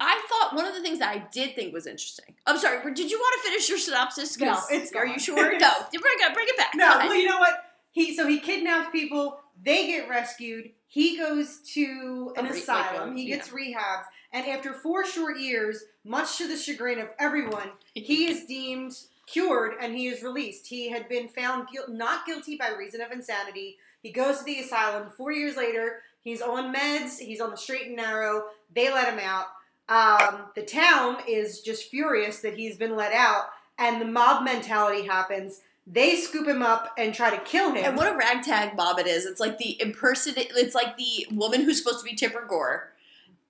[0.00, 2.36] I thought one of the things that I did think was interesting.
[2.46, 2.78] I'm sorry.
[2.94, 4.38] Did you want to finish your synopsis?
[4.38, 5.14] No, it's Are gone.
[5.14, 5.36] you sure?
[5.58, 5.70] No.
[5.90, 6.34] Bring it.
[6.34, 6.72] Bring it back.
[6.76, 7.54] No, well, you know what?
[7.90, 9.40] He so he kidnaps people.
[9.64, 10.70] They get rescued.
[10.86, 13.14] He goes to an re- like asylum.
[13.16, 17.70] a- he gets rehabbed, and after four short years, much to the chagrin of everyone,
[17.94, 18.92] he is deemed
[19.26, 20.66] cured and he is released.
[20.68, 23.78] He had been found guil- not guilty by reason of insanity.
[24.02, 25.10] He goes to the asylum.
[25.10, 27.18] Four years later, he's on meds.
[27.18, 28.44] He's on the straight and narrow.
[28.74, 29.46] They let him out.
[29.88, 35.06] Um, the town is just furious that he's been let out, and the mob mentality
[35.06, 35.60] happens.
[35.86, 37.84] They scoop him up and try to kill him.
[37.84, 39.24] And what a ragtag mob it is.
[39.26, 40.50] It's like the impersonate.
[40.56, 42.92] It's like the woman who's supposed to be Tipper Gore,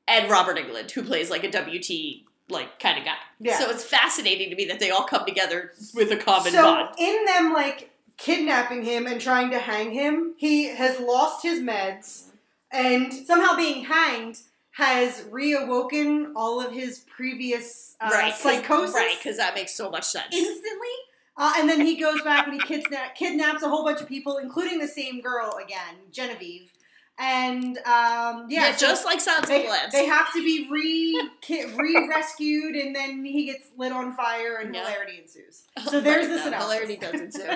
[0.06, 3.16] and Robert Englund, who plays like a WT like kind of guy.
[3.40, 3.58] Yeah.
[3.58, 6.88] So it's fascinating to me that they all come together with a common so bond.
[6.98, 12.24] in them like kidnapping him and trying to hang him, he has lost his meds
[12.70, 14.38] and somehow being hanged
[14.72, 20.04] has reawoken all of his previous uh, right, psychosis Right, because that makes so much
[20.04, 20.28] sense.
[20.32, 20.88] instantly.
[21.38, 24.38] Uh, and then he goes back and he kidna- kidnaps a whole bunch of people,
[24.38, 26.72] including the same girl again, Genevieve.
[27.18, 31.30] And um, yeah, Yeah, so just like of they, the they have to be re
[31.76, 34.82] re rescued, and then he gets lit on fire, and Yeah.
[34.86, 35.62] hilarity ensues.
[35.90, 36.62] So there's no, synopsis.
[36.72, 37.42] Hilarity does ensue.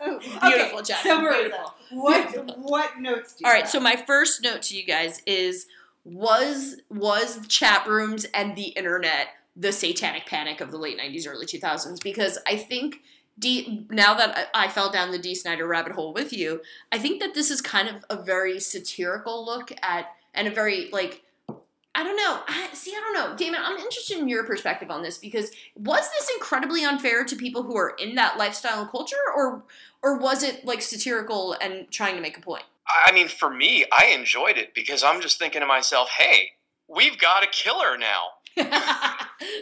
[0.00, 1.02] Okay, Beautiful, Jack.
[1.02, 1.74] So Beautiful.
[1.90, 3.70] what what notes do you All right, have?
[3.70, 5.66] so my first note to you guys is
[6.04, 11.44] was was chat rooms and the internet the satanic panic of the late 90s early
[11.46, 13.00] 2000s because I think
[13.38, 16.98] D, now that I, I fell down the Dee Snider rabbit hole with you, I
[16.98, 21.22] think that this is kind of a very satirical look at and a very like
[21.94, 22.40] I don't know.
[22.46, 23.60] I, see, I don't know, Damon.
[23.64, 27.76] I'm interested in your perspective on this because was this incredibly unfair to people who
[27.76, 29.64] are in that lifestyle and culture, or
[30.02, 32.62] or was it like satirical and trying to make a point?
[33.04, 36.50] I mean, for me, I enjoyed it because I'm just thinking to myself, hey,
[36.86, 38.28] we've got a killer now.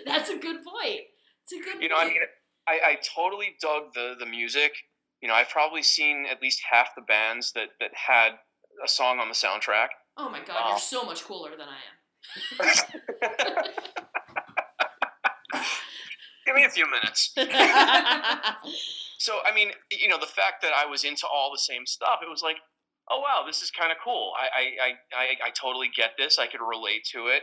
[0.04, 1.00] That's a good point.
[1.42, 2.16] It's a good You know, I mean,
[2.68, 4.72] I, I totally dug the, the music.
[5.20, 8.32] You know, I've probably seen at least half the bands that, that had
[8.84, 9.88] a song on the soundtrack.
[10.16, 12.74] oh my god, uh, you're so much cooler than I am.
[16.46, 17.34] Give me a few minutes.
[19.18, 22.20] So, I mean, you know, the fact that I was into all the same stuff,
[22.22, 22.56] it was like,
[23.10, 24.32] oh wow, this is kind of cool.
[24.38, 26.38] I, I, I, I, totally get this.
[26.38, 27.42] I could relate to it.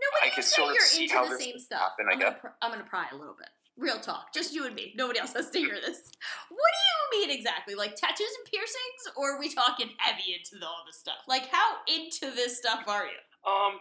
[0.00, 1.94] No, when I you could say sort of you're see into how the same stuff,
[1.96, 3.48] happen, I I'm, gonna pr- I'm gonna pry a little bit.
[3.82, 4.94] Real talk, just you and me.
[4.96, 6.12] Nobody else has to hear this.
[6.48, 7.74] What do you mean exactly?
[7.74, 11.24] Like tattoos and piercings, or are we talking heavy into the, all this stuff?
[11.26, 13.50] Like, how into this stuff are you?
[13.50, 13.80] Um,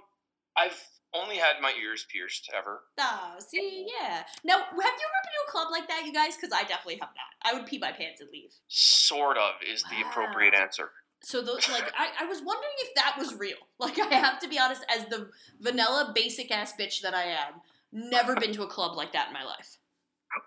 [0.58, 0.82] I've
[1.14, 2.82] only had my ears pierced ever.
[3.00, 4.24] Oh, see, yeah.
[4.44, 6.36] Now, have you ever been to a club like that, you guys?
[6.36, 7.32] Because I definitely have not.
[7.44, 8.52] I would pee my pants and leave.
[8.70, 10.90] Sort of is the appropriate answer.
[11.22, 13.58] So those like I, I was wondering if that was real.
[13.80, 17.62] Like I have to be honest, as the vanilla basic ass bitch that I am,
[17.92, 19.78] Never been to a club like that in my life.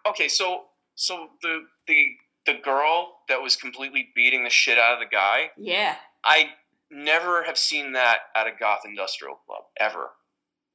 [0.07, 0.63] Okay, so
[0.95, 2.07] so the the
[2.47, 5.51] the girl that was completely beating the shit out of the guy.
[5.57, 5.97] Yeah.
[6.25, 6.51] I
[6.91, 10.11] never have seen that at a goth industrial club ever.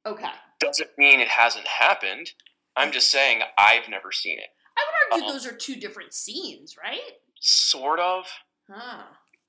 [0.05, 0.29] Okay.
[0.59, 2.31] Doesn't mean it hasn't happened.
[2.75, 4.47] I'm just saying I've never seen it.
[4.77, 6.99] I would argue Um, those are two different scenes, right?
[7.39, 8.25] Sort of.
[8.69, 9.03] Huh.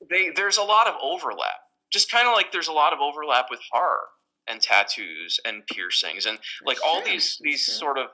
[0.08, 1.60] They there's a lot of overlap.
[1.92, 4.06] Just kind of like there's a lot of overlap with horror
[4.48, 7.74] and tattoos and piercings and like all these these sure.
[7.74, 8.06] sort of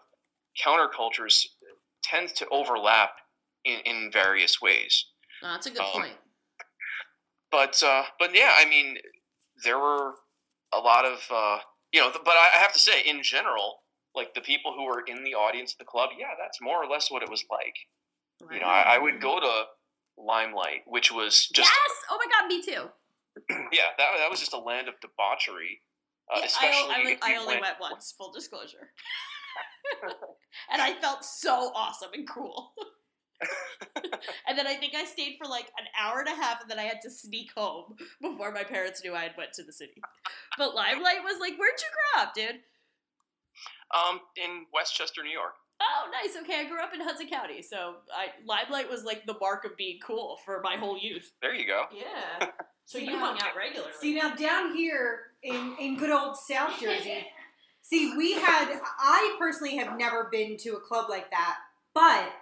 [0.65, 1.45] countercultures
[2.03, 3.11] tend to overlap
[3.65, 5.07] in, in various ways.
[5.43, 6.15] No, that's a good Um, point.
[7.51, 8.97] but uh, but yeah, I mean,
[9.65, 10.15] there were
[10.73, 11.59] a lot of uh,
[11.93, 13.79] you know, but I I have to say, in general,
[14.15, 16.87] like the people who were in the audience at the club, yeah, that's more or
[16.87, 17.75] less what it was like.
[18.53, 19.65] You know, I, I would go to
[20.19, 21.97] Limelight, which was just yes.
[22.11, 22.91] Oh my god, me too.
[23.73, 25.81] yeah, that that was just a land of debauchery.
[26.33, 28.15] Uh, Yeah, I, especially I, went- I you only went once.
[28.19, 28.91] Full disclosure.
[30.73, 32.73] and I felt so awesome and cool.
[34.49, 36.79] and then I think I stayed for like an hour and a half, and then
[36.79, 40.01] I had to sneak home before my parents knew I had went to the city.
[40.57, 42.61] But Limelight was like, "Where'd you grow up, dude?"
[43.95, 45.55] Um, in Westchester, New York.
[45.81, 46.37] Oh, nice.
[46.43, 49.77] Okay, I grew up in Hudson County, so I Limelight was like the mark of
[49.77, 51.33] being cool for my whole youth.
[51.43, 51.85] There you go.
[51.93, 52.49] Yeah.
[52.87, 53.93] So you hung out regularly.
[54.01, 57.27] See now down here in in good old South Jersey.
[57.89, 61.57] See, we had I personally have never been to a club like that,
[61.95, 62.33] but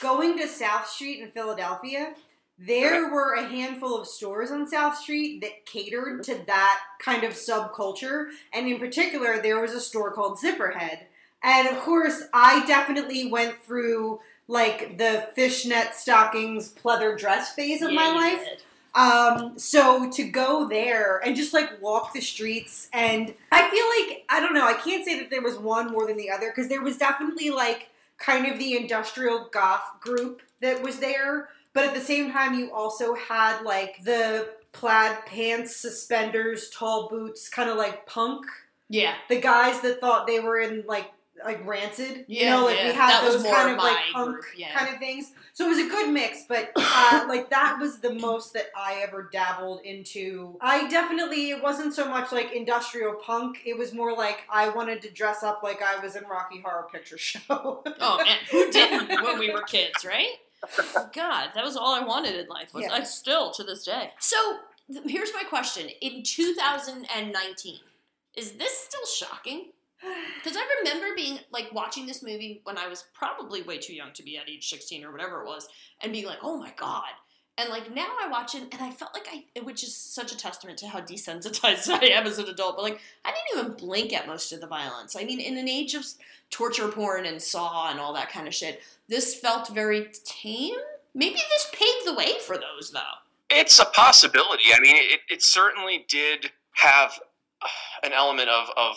[0.00, 2.14] going to South Street in Philadelphia,
[2.58, 7.32] there were a handful of stores on South Street that catered to that kind of
[7.34, 10.98] subculture, and in particular, there was a store called Zipperhead.
[11.42, 17.92] And of course, I definitely went through like the fishnet stockings pleather dress phase of
[17.92, 18.44] Yeah, my life.
[18.44, 18.62] did.
[18.94, 24.24] Um, so to go there and just like walk the streets, and I feel like
[24.28, 26.68] I don't know, I can't say that there was one more than the other because
[26.68, 31.94] there was definitely like kind of the industrial goth group that was there, but at
[31.94, 37.76] the same time, you also had like the plaid pants, suspenders, tall boots, kind of
[37.76, 38.44] like punk.
[38.88, 39.14] Yeah.
[39.28, 41.10] The guys that thought they were in like
[41.44, 42.88] like rancid, you know, like yeah.
[42.88, 44.76] we had That those kind of like punk group, yeah.
[44.76, 45.32] kind of things.
[45.52, 49.02] So it was a good mix, but uh, like that was the most that I
[49.06, 50.56] ever dabbled into.
[50.60, 53.62] I definitely it wasn't so much like industrial punk.
[53.64, 56.88] It was more like I wanted to dress up like I was in Rocky Horror
[56.92, 57.40] Picture Show.
[57.48, 60.36] Oh man, who didn't when we were kids, right?
[61.14, 62.74] God, that was all I wanted in life.
[62.74, 62.92] Was Yeah.
[62.92, 64.10] I still to this day.
[64.18, 64.36] So
[65.06, 67.78] here's my question: In 2019,
[68.36, 69.72] is this still shocking?
[70.42, 74.12] Because I remember being like watching this movie when I was probably way too young
[74.14, 75.68] to be at age 16 or whatever it was,
[76.00, 77.10] and being like, "Oh my god."
[77.58, 80.36] And like now I watch it and I felt like I, which is such a
[80.36, 84.14] testament to how desensitized I am as an adult, but like I didn't even blink
[84.14, 85.14] at most of the violence.
[85.14, 86.04] I mean, in an age of
[86.48, 90.76] torture porn and Saw and all that kind of shit, this felt very tame.
[91.14, 93.00] Maybe this paved the way for those though.
[93.50, 94.64] It's a possibility.
[94.74, 97.18] I mean, it, it certainly did have
[98.02, 98.96] an element of, of,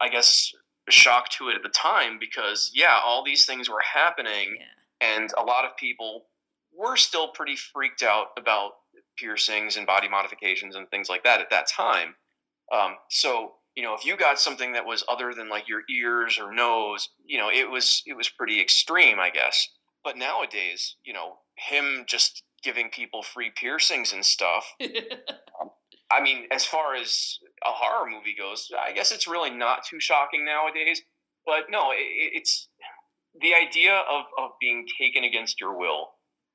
[0.00, 0.52] I guess,
[0.88, 4.58] shock to it at the time because, yeah, all these things were happening,
[5.00, 6.26] and a lot of people
[6.74, 8.72] were still pretty freaked out about
[9.16, 12.14] piercings and body modifications and things like that at that time.
[12.72, 16.38] Um, so, you know, if you got something that was other than like your ears
[16.38, 19.68] or nose, you know, it was it was pretty extreme, I guess.
[20.04, 24.72] But nowadays, you know, him just giving people free piercings and stuff.
[26.10, 30.00] I mean, as far as a horror movie goes, I guess it's really not too
[30.00, 31.02] shocking nowadays.
[31.46, 31.96] But no, it,
[32.34, 32.68] it's
[33.40, 36.10] the idea of, of being taken against your will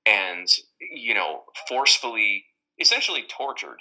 [0.05, 0.47] and
[0.79, 2.45] you know forcefully,
[2.79, 3.77] essentially tortured.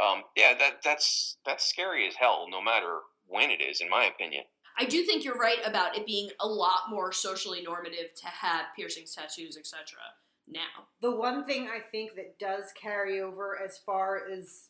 [0.00, 2.46] Um, yeah, that that's that's scary as hell.
[2.50, 4.44] No matter when it is, in my opinion.
[4.80, 8.66] I do think you're right about it being a lot more socially normative to have
[8.76, 9.98] piercings, tattoos, etc.
[10.46, 14.67] Now, the one thing I think that does carry over as far as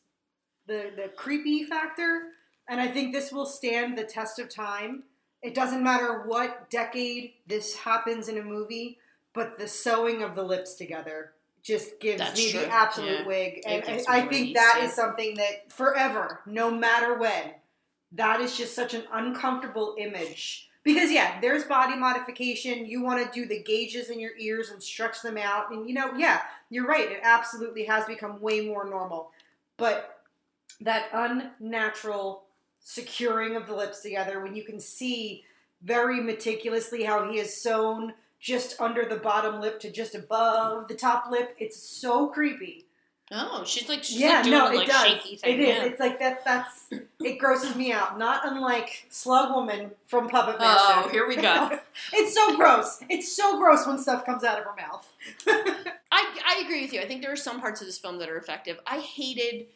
[0.69, 2.29] the the creepy factor,
[2.69, 5.03] and I think this will stand the test of time.
[5.43, 8.99] It doesn't matter what decade this happens in a movie,
[9.35, 12.61] but the sewing of the lips together just gives That's me true.
[12.61, 13.27] the absolute Yeah.
[13.27, 17.55] wig, It and I, think that is something that forever, no matter when,
[18.13, 20.71] that is just such an uncomfortable image.
[20.83, 22.87] Because yeah, there's body modification.
[22.87, 25.95] You want to do the gauges in your ears and stretch them out, and you
[25.95, 27.11] know, yeah, you're right.
[27.11, 29.31] It absolutely has become way more normal.
[29.77, 30.18] But
[30.81, 32.45] that unnatural
[32.81, 35.45] securing of the lips together, when you can see
[35.83, 40.95] very meticulously how he has sewn just under the bottom lip to just above the
[40.95, 42.87] top lip, it's so creepy.
[43.31, 45.07] Oh, she's like she's yeah, like doing no, it like does.
[45.07, 45.55] shaky thing.
[45.55, 45.69] It is.
[45.69, 45.85] yeah.
[45.85, 46.45] It's like that.
[46.47, 46.89] That's
[47.23, 48.19] it grosses me out.
[48.19, 50.93] Not unlike Slug Woman from Puppet oh, Master.
[51.05, 51.79] Oh, here we go.
[52.15, 53.01] it's so gross.
[53.11, 55.07] It's so gross when stuff comes out of her mouth.
[56.11, 57.01] I, I agree with you.
[57.01, 58.79] I think there are some parts of this film that are effective.
[58.87, 59.67] I hated.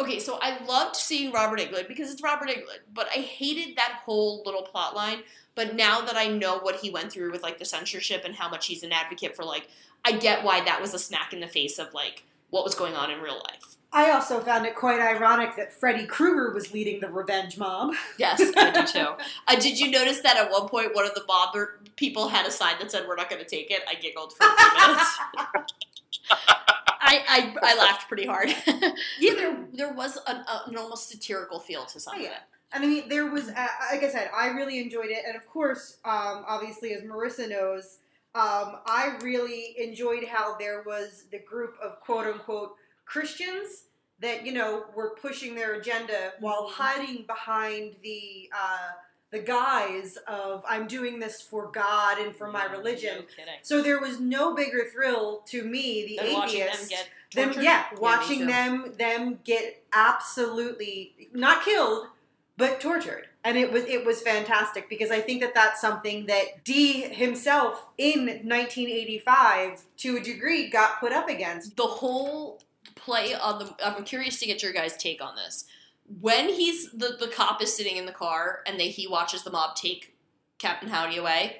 [0.00, 4.00] Okay, so I loved seeing Robert Englund because it's Robert Englund, but I hated that
[4.04, 5.22] whole little plot line.
[5.54, 8.48] But now that I know what he went through with like the censorship and how
[8.48, 9.68] much he's an advocate for like,
[10.04, 12.94] I get why that was a smack in the face of like what was going
[12.94, 13.76] on in real life.
[13.92, 17.94] I also found it quite ironic that Freddy Krueger was leading the revenge mob.
[18.18, 19.14] Yes, I do too.
[19.46, 21.56] Uh, did you notice that at one point one of the mob
[21.96, 23.82] people had a sign that said "We're not going to take it"?
[23.88, 25.18] I giggled for a few minutes.
[27.08, 28.48] I, I I laughed pretty hard.
[29.18, 32.30] yeah, there there was an, uh, an almost satirical feel to some Oh, of yeah.
[32.32, 32.42] it.
[32.72, 35.24] And I mean, there was, uh, like I said, I really enjoyed it.
[35.26, 38.00] And of course, um, obviously, as Marissa knows,
[38.34, 42.72] um, I really enjoyed how there was the group of quote unquote
[43.06, 43.84] Christians
[44.20, 48.50] that, you know, were pushing their agenda while hiding behind the.
[48.54, 48.90] Uh,
[49.30, 53.24] the guise of I'm doing this for God and for my religion.
[53.38, 53.44] No.
[53.62, 57.62] So there was no bigger thrill to me, the Than watching them atheist, get them
[57.62, 58.46] yeah, watching too.
[58.46, 62.06] them them get absolutely not killed,
[62.56, 63.26] but tortured.
[63.44, 67.86] And it was it was fantastic because I think that that's something that Dee himself
[67.98, 71.76] in 1985 to a degree got put up against.
[71.76, 72.60] the whole
[72.94, 75.66] play on the I'm curious to get your guys' take on this.
[76.20, 79.50] When he's the, the cop is sitting in the car and they, he watches the
[79.50, 80.16] mob take
[80.58, 81.58] Captain Howdy away,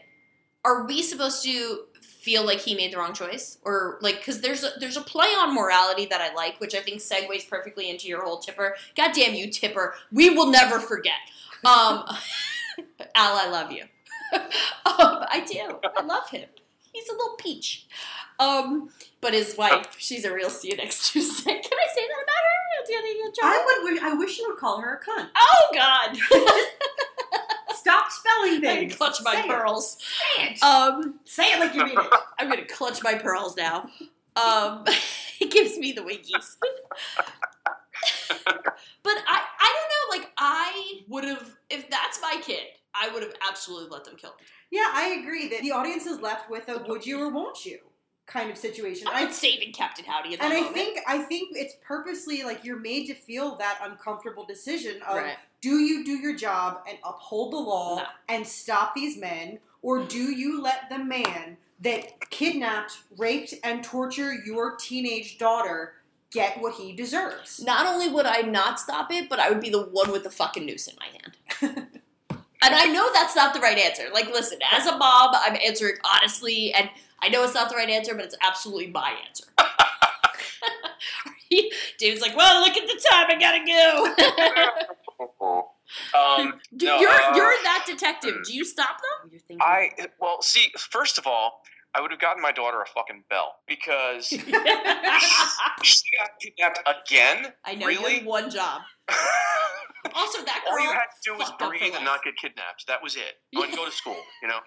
[0.64, 3.59] are we supposed to feel like he made the wrong choice?
[3.62, 6.80] Or like cuz there's a, there's a play on morality that I like, which I
[6.80, 8.76] think segues perfectly into your whole Tipper.
[8.96, 9.94] God damn you Tipper.
[10.12, 11.18] We will never forget.
[11.64, 12.05] Um
[13.14, 13.84] Al, I love you.
[14.32, 14.40] um,
[14.86, 15.78] I do.
[15.96, 16.49] I love him.
[16.92, 17.86] He's a little peach.
[18.38, 18.90] Um,
[19.20, 21.53] but his wife, she's a real See you next Tuesday.
[21.53, 22.03] Can I say
[23.37, 23.83] that about her?
[23.83, 25.29] Do you think you'll I would I wish you would call her a cunt.
[25.37, 26.16] Oh God!
[27.76, 28.66] Stop spelling things.
[28.66, 28.97] I'm gonna things.
[28.97, 29.47] clutch my Say it.
[29.49, 29.97] pearls.
[30.37, 30.62] Say it.
[30.62, 32.07] Um, Say it like you mean it.
[32.39, 33.89] I'm gonna clutch my pearls now.
[34.37, 34.85] Um,
[35.41, 36.57] it gives me the winkies.
[39.03, 40.18] but I, I don't know.
[40.18, 42.62] Like I would have, if that's my kid,
[42.95, 44.35] I would have absolutely let them kill.
[44.70, 47.79] Yeah, I agree that the audience is left with a would you or won't you
[48.29, 49.09] kind of situation.
[49.11, 53.07] I'm I saving Captain Howdy and I think I think it's purposely like you're made
[53.07, 55.37] to feel that uncomfortable decision of Right.
[55.61, 58.05] do you do your job and uphold the law No.
[58.29, 60.09] and stop these men, or mm-hmm.
[60.09, 65.95] do you let the man that kidnapped, raped, and tortured your teenage daughter
[66.31, 67.62] get what he deserves?
[67.64, 70.31] Not only would I not stop it, but I would be the one with the
[70.31, 71.87] fucking noose in my hand.
[72.62, 74.05] and I know that's not the right answer.
[74.12, 76.91] Like, listen, as a mom, I'm answering honestly, and
[77.21, 79.45] I know it's not the right answer, but it's absolutely my answer.
[81.99, 83.64] David's like, well, look at the time, I gotta
[85.47, 85.64] go.
[86.14, 88.45] Um, Do- no, you're uh, you're that detective.
[88.45, 89.31] Do you stop them?
[89.31, 89.62] You're thinking.
[89.62, 89.91] I
[90.21, 91.62] well, see, first of all,
[91.95, 97.55] I would have gotten my daughter a fucking bell because she got kidnapped again.
[97.64, 98.12] I know really?
[98.12, 98.83] you had one job.
[100.14, 100.75] Also, that girl.
[100.75, 102.05] All you had to do was fucked up for breathe and life.
[102.05, 102.87] not get kidnapped.
[102.87, 103.41] That was it.
[103.55, 104.23] Go and go to school.
[104.43, 104.61] You know.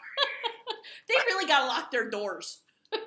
[1.07, 2.61] They really gotta lock their doors.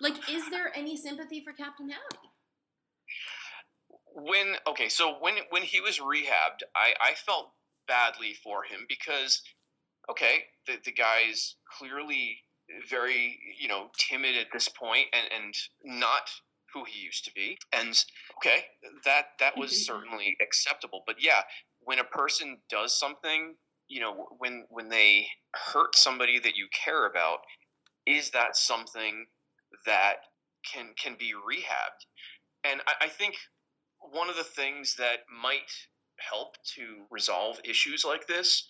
[0.00, 2.28] Like, is there any sympathy for Captain Howdy?
[4.14, 7.52] when okay so when when he was rehabbed i i felt
[7.86, 9.40] badly for him because
[10.10, 12.38] okay the the guy's clearly
[12.88, 15.54] very you know timid at this point and and
[15.84, 16.30] not
[16.74, 18.04] who he used to be and
[18.36, 18.64] okay
[19.04, 21.42] that that was certainly acceptable but yeah
[21.80, 23.54] when a person does something
[23.88, 27.38] you know when when they hurt somebody that you care about
[28.06, 29.26] is that something
[29.86, 30.16] that
[30.70, 32.04] can can be rehabbed?
[32.64, 33.36] And I, I think
[34.00, 35.70] one of the things that might
[36.18, 38.66] help to resolve issues like this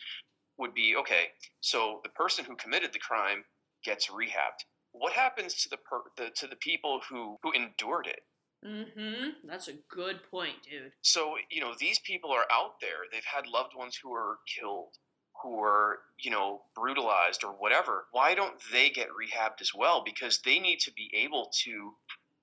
[0.58, 1.28] would be okay
[1.60, 3.44] so the person who committed the crime
[3.84, 4.64] gets rehabbed.
[4.92, 8.20] What happens to the, per, the to the people who who endured it?
[8.66, 9.46] Mm-hmm.
[9.48, 10.90] That's a good point, dude.
[11.02, 13.06] so you know these people are out there.
[13.12, 14.94] They've had loved ones who are killed
[15.42, 20.40] who were you know brutalized or whatever why don't they get rehabbed as well because
[20.44, 21.94] they need to be able to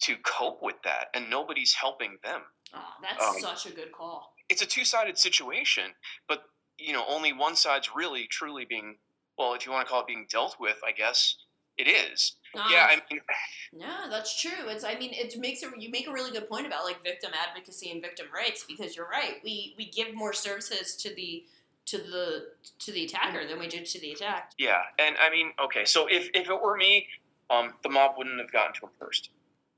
[0.01, 2.41] to cope with that and nobody's helping them
[2.73, 4.33] Oh, that's Um, such a good call.
[4.49, 5.91] it's a two-sided situation
[6.27, 6.43] but
[6.77, 8.97] you know only one side's really truly being
[9.37, 11.35] well if you want to call it being dealt with i guess
[11.77, 13.21] it is Nah, yeah i mean
[13.77, 14.67] Yeah, that's true.
[14.69, 17.31] It's I mean it makes it you make a really good point about like victim
[17.33, 19.35] advocacy and victim rights because you're right.
[19.43, 21.43] We we give more services to the
[21.85, 22.45] to the
[22.79, 24.55] to the attacker than we do to the attacked.
[24.57, 27.07] yeah and i mean okay so if, if it were me
[27.47, 29.29] um, the mob wouldn't have gotten to him first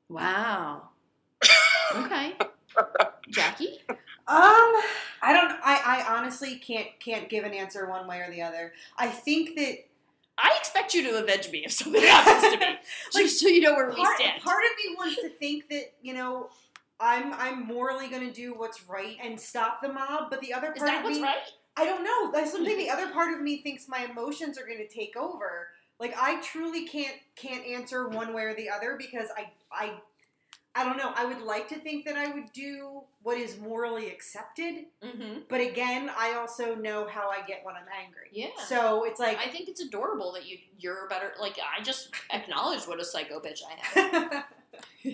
[0.09, 0.89] Wow.
[1.95, 2.33] Okay.
[3.29, 3.79] Jackie?
[3.89, 3.97] Um,
[5.21, 5.51] I don't.
[5.63, 8.73] I, I honestly can't can't give an answer one way or the other.
[8.97, 9.85] I think that
[10.37, 12.75] I expect you to avenge me if something happens to me.
[13.13, 14.41] just so you know where we part, stand.
[14.41, 16.49] part of me wants to think that you know
[16.99, 20.67] I'm I'm morally going to do what's right and stop the mob, but the other
[20.67, 21.37] part Is that of what's me, right?
[21.77, 22.31] I don't know.
[22.31, 25.67] That's something the other part of me thinks my emotions are going to take over.
[25.99, 29.93] Like I truly can't can't answer one way or the other because I I
[30.75, 31.11] I don't know.
[31.15, 35.39] I would like to think that I would do what is morally accepted, Mm-hmm.
[35.49, 38.29] but again, I also know how I get when I'm angry.
[38.31, 38.49] Yeah.
[38.67, 41.33] So it's like I think it's adorable that you you're better.
[41.39, 44.43] Like I just acknowledge what a psycho bitch I
[45.03, 45.11] am.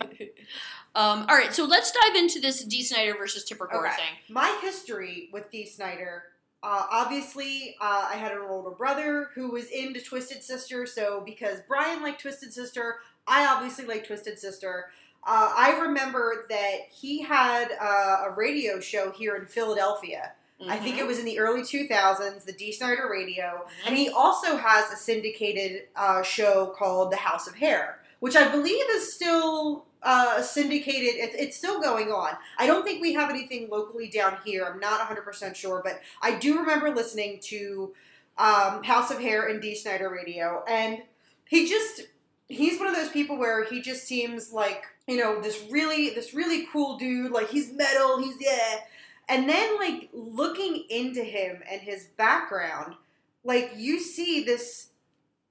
[0.94, 3.96] um, all right, so let's dive into this Dee Snider versus Tipper Gore Okay.
[3.96, 4.34] thing.
[4.34, 6.24] My history with Dee Snider,
[6.64, 11.60] uh, obviously, uh, I had an older brother who was into Twisted Sister, so because
[11.68, 12.96] Brian liked Twisted Sister,
[13.26, 14.86] I obviously like Twisted Sister.
[15.26, 20.32] Uh, I remember that he had uh, a radio show here in Philadelphia.
[20.66, 23.66] I think it was in the early 2000s, the Dee Snider Radio.
[23.86, 28.50] And he also has a syndicated uh, show called The House of Hair, which I
[28.50, 31.14] believe is still uh, syndicated.
[31.14, 32.34] It's, it's still going on.
[32.58, 34.64] I don't think we have anything locally down here.
[34.64, 37.92] I'm not 100% sure, but I do remember listening to
[38.38, 40.62] um, House of Hair and Dee Snider Radio.
[40.68, 41.02] And
[41.46, 42.02] he just,
[42.48, 46.34] he's one of those people where he just seems like, you know, this really, this
[46.34, 47.32] really cool dude.
[47.32, 48.80] Like, he's metal, he's, yeah.
[49.28, 52.94] And then, like, looking into him and his background,
[53.42, 54.88] like, you see this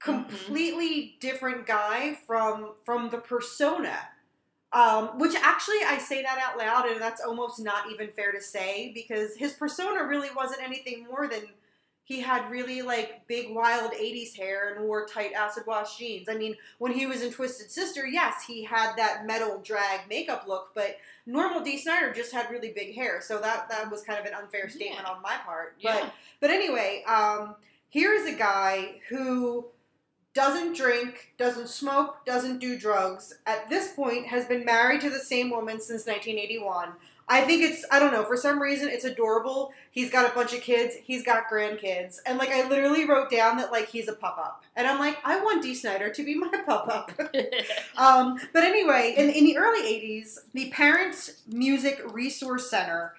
[0.04, 3.96] completely different guy from from the persona.
[4.74, 8.40] Um, which actually, I say that out loud, and that's almost not even fair to
[8.40, 11.42] say because his persona really wasn't anything more than
[12.06, 16.28] he had really like big, wild '80s hair and wore tight acid wash jeans.
[16.28, 20.44] I mean, when he was in Twisted Sister, yes, he had that metal drag makeup
[20.46, 24.18] look, but normal Dee Snider just had really big hair, so that that was kind
[24.18, 25.76] of an unfair statement on my part.
[25.82, 26.10] But Yeah.
[26.40, 27.54] but anyway, um,
[27.88, 29.66] here is a guy who
[30.34, 33.34] doesn't drink, doesn't smoke, doesn't do drugs.
[33.46, 36.92] At this point, has been married to the same woman since 1981.
[37.26, 39.72] I think it's I don't know for some reason it's adorable.
[39.90, 40.94] He's got a bunch of kids.
[41.04, 44.62] He's got grandkids, and like I literally wrote down that like he's a pup up,
[44.76, 47.12] and I'm like I want Dee Snider to be my pup up.
[47.96, 53.14] um, but anyway, in, in the early 80s, the Parents Music Resource Center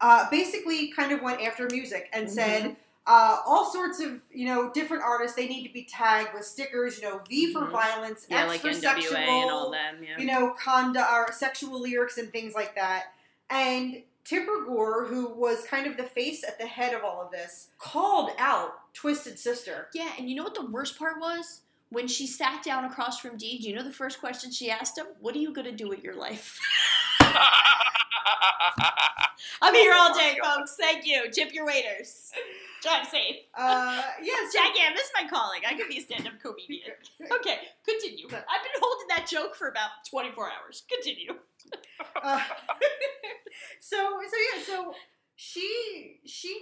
[0.00, 2.76] uh, basically kind of went after music and said
[3.12, 6.96] uh, all sorts of you know different artists they need to be tagged with stickers.
[6.98, 7.70] You know, V for Mhm.
[7.72, 9.96] violence, Yeah, X like for NWA sexual, and all them.
[10.02, 10.18] Yeah.
[10.18, 13.12] you know, conda or sexual lyrics and things like that.
[13.50, 17.32] And Tipper Gore, who was kind of the face at the head of all of
[17.32, 19.88] this, called out Twisted Sister.
[19.92, 21.62] Yeah, and you know what the worst part was?
[21.88, 24.96] When she sat down across from Dee, do you know the first question she asked
[24.96, 25.06] him?
[25.18, 26.56] What are you going to do with your life?
[29.62, 30.76] I'm here all day, folks.
[30.78, 31.30] Thank you.
[31.30, 32.30] Tip your waiters.
[32.82, 33.36] Drive safe.
[33.54, 35.60] Uh, yes, Jackie, I miss my calling.
[35.68, 36.92] I could be a stand-up comedian.
[37.40, 38.26] Okay, continue.
[38.26, 40.82] I've been holding that joke for about 24 hours.
[40.90, 41.34] Continue.
[42.22, 42.40] Uh,
[43.80, 44.94] so so yeah, so
[45.36, 46.60] she she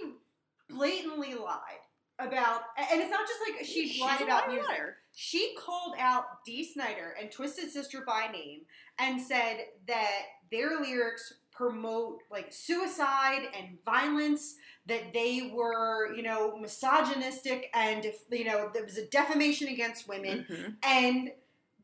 [0.69, 1.81] blatantly lied
[2.19, 4.67] about, and it's not just like she lied about music.
[4.69, 4.95] liar.
[5.15, 8.61] She called out Dee Snider and Twisted Sister by name
[8.99, 9.57] and said
[9.87, 14.55] that their lyrics promote like suicide and violence.
[14.87, 20.07] That they were, you know, misogynistic and if you know there was a defamation against
[20.07, 20.47] women.
[20.49, 20.71] Mm-hmm.
[20.81, 21.31] And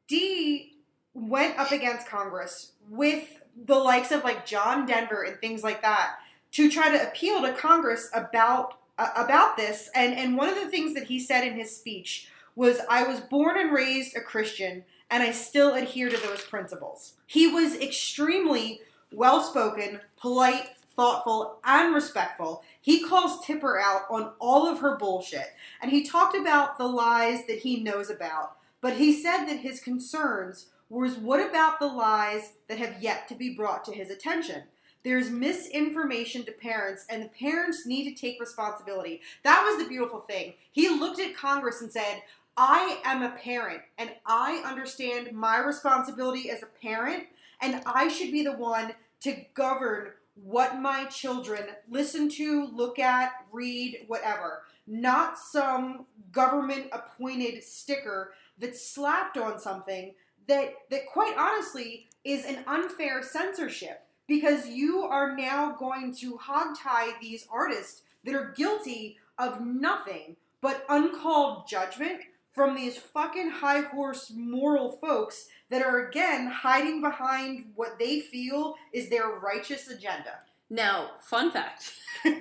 [0.08, 0.78] Dee
[1.14, 6.18] went up against Congress with the likes of like John Denver and things like that
[6.52, 9.90] to try to appeal to Congress about uh, about this.
[9.96, 13.20] And and one of the things that he said in his speech was, "I was
[13.20, 18.82] born and raised a Christian, and I still adhere to those principles." He was extremely
[19.12, 22.64] well spoken, polite, thoughtful, and respectful.
[22.82, 27.46] He calls Tipper out on all of her bullshit, and he talked about the lies
[27.48, 28.58] that he knows about.
[28.82, 33.36] But he said that his concerns was what about the lies that have yet to
[33.36, 34.64] be brought to his attention?
[35.04, 39.22] There's misinformation to parents, and the parents need to take responsibility.
[39.44, 40.54] That was the beautiful thing.
[40.72, 42.24] He looked at Congress and said,
[42.58, 47.26] I am a parent, and I understand my responsibility as a parent,
[47.62, 53.32] and I should be the one to govern what my children listen to, look at,
[53.52, 54.64] read, whatever.
[54.88, 60.14] Not some government appointed sticker that's slapped on something
[60.48, 67.20] that that quite honestly is an unfair censorship because you are now going to hogtie
[67.20, 72.22] these artists that are guilty of nothing but uncalled judgment
[72.56, 78.76] from these fucking high horse moral folks that are again hiding behind what they feel
[78.94, 80.40] is their righteous agenda.
[80.70, 81.92] Now, fun fact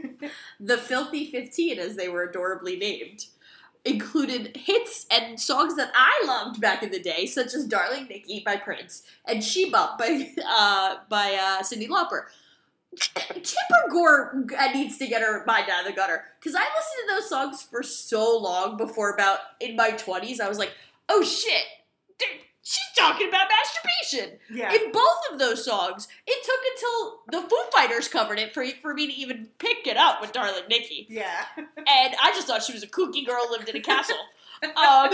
[0.60, 3.26] the Filthy 15, as they were adorably named,
[3.84, 8.42] included hits and songs that I loved back in the day, such as Darling Nikki
[8.46, 12.26] by Prince and She Bop by, uh, by uh, Cyndi Lauper.
[12.97, 17.14] Tipper Gore needs to get her mind out of the gutter because I listened to
[17.14, 20.40] those songs for so long before about in my 20s.
[20.40, 20.72] I was like,
[21.09, 21.64] oh shit,
[22.18, 22.28] dude,
[22.62, 24.38] she's talking about masturbation.
[24.53, 24.72] Yeah.
[24.72, 28.95] In both of those songs, it took until the Foo Fighters covered it for, for
[28.95, 31.07] me to even pick it up with Darling Nikki.
[31.09, 31.45] Yeah.
[31.57, 34.16] And I just thought she was a kooky girl lived in a castle.
[34.62, 35.11] um,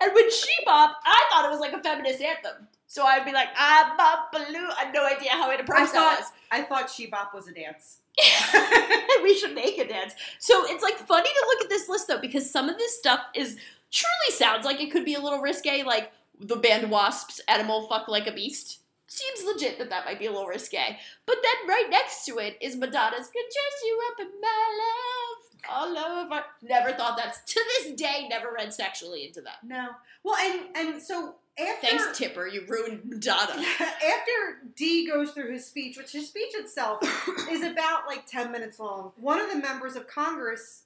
[0.00, 2.68] and with She Bop, I thought it was like a feminist anthem.
[2.86, 4.68] So I'd be like, ah, bop, baloo.
[4.78, 6.32] I had no idea how I inappropriate that thought was.
[6.50, 7.98] I thought She Bop was a dance.
[9.22, 10.14] we should make a dance.
[10.38, 13.20] So it's like funny to look at this list though, because some of this stuff
[13.34, 13.56] is
[13.90, 18.08] truly sounds like it could be a little risque, like the band Wasps, Animal Fuck
[18.08, 18.80] Like a Beast.
[19.08, 20.98] Seems legit that that might be a little risque.
[21.26, 25.36] But then right next to it is Madonna's Could Dress You Up in My Love.
[25.68, 26.44] All over.
[26.62, 29.58] Never thought that's to this day never read sexually into that.
[29.64, 29.88] No.
[30.22, 32.46] Well, and and so after Thanks, Tipper.
[32.46, 33.52] You ruined Madonna.
[33.80, 37.02] after Dee goes through his speech, which his speech itself
[37.50, 40.82] is about like 10 minutes long, one of the members of Congress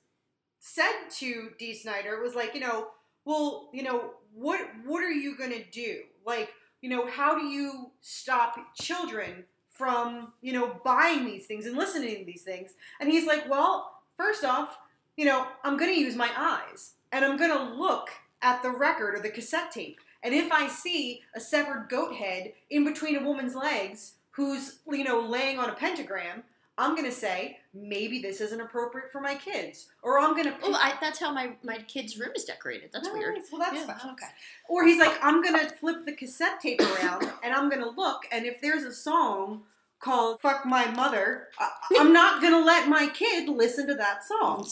[0.61, 2.89] said to Dee Snider, was like, you know,
[3.25, 6.03] well, you know, what what are you gonna do?
[6.25, 6.51] Like,
[6.81, 12.19] you know, how do you stop children from, you know, buying these things and listening
[12.19, 12.73] to these things?
[13.01, 14.79] And he's like, well, first off,
[15.17, 18.11] you know, I'm gonna use my eyes and I'm gonna look
[18.43, 20.01] at the record or the cassette tape.
[20.23, 25.05] And if I see a severed goat head in between a woman's legs who's, you
[25.05, 26.45] know, laying on a pentagram,
[26.77, 29.89] I'm going to say, maybe this isn't appropriate for my kids.
[30.03, 30.55] Or I'm going to.
[30.63, 32.91] Oh, I, that's how my, my kid's room is decorated.
[32.93, 33.39] That's weird.
[33.53, 34.13] Well, that's Yeah.
[34.13, 34.27] Okay.
[34.69, 37.91] Or he's like, I'm going to flip the cassette tape around and I'm going to
[37.91, 39.63] look, and if there's a song
[40.01, 44.25] called Fuck My Mother, I, I'm not going to let my kid listen to that
[44.25, 44.67] song.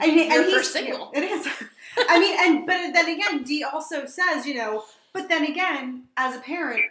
[0.00, 1.10] And, he- Your and he's- first signal.
[1.14, 1.46] It is.
[2.08, 6.36] I mean, and but then again, Dee also says, you know, but then again, as
[6.36, 6.82] a parent,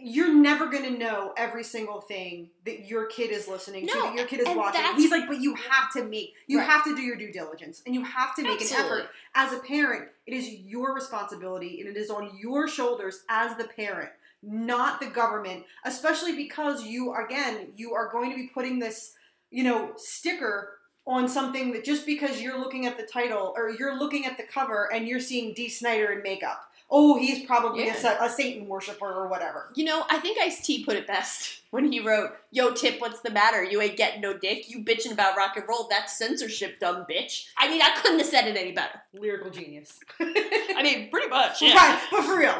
[0.00, 4.14] you're never going to know every single thing that your kid is listening to, that
[4.14, 4.80] your kid is watching.
[4.96, 6.68] He's like, but you have to make, you Right.
[6.68, 8.90] have to do your due diligence, and you have to make Absolutely.
[8.90, 9.10] an effort.
[9.36, 13.64] As a parent, it is your responsibility, and it is on your shoulders as the
[13.68, 14.10] parent,
[14.42, 15.64] not the government.
[15.84, 19.14] Especially because you, again, you are going to be putting this,
[19.50, 20.74] you know, sticker
[21.06, 24.42] on something that just because you're looking at the title or you're looking at the
[24.42, 26.60] cover and you're seeing Dee Snider in makeup.
[26.90, 28.18] Oh, he's probably Yeah.
[28.18, 29.70] a, a Satan worshiper or whatever.
[29.74, 33.20] You know, I think Ice T put it best when he wrote, Yo, Tip, what's
[33.20, 33.62] the matter?
[33.62, 34.70] You ain't getting no dick.
[34.70, 35.86] You bitching about rock and roll.
[35.90, 37.48] That's censorship, dumb bitch.
[37.58, 39.02] I mean, I couldn't have said it any better.
[39.12, 40.00] Lyrical genius.
[40.20, 41.60] I mean, pretty much.
[41.60, 41.74] Yeah.
[41.74, 42.54] Right, but for real.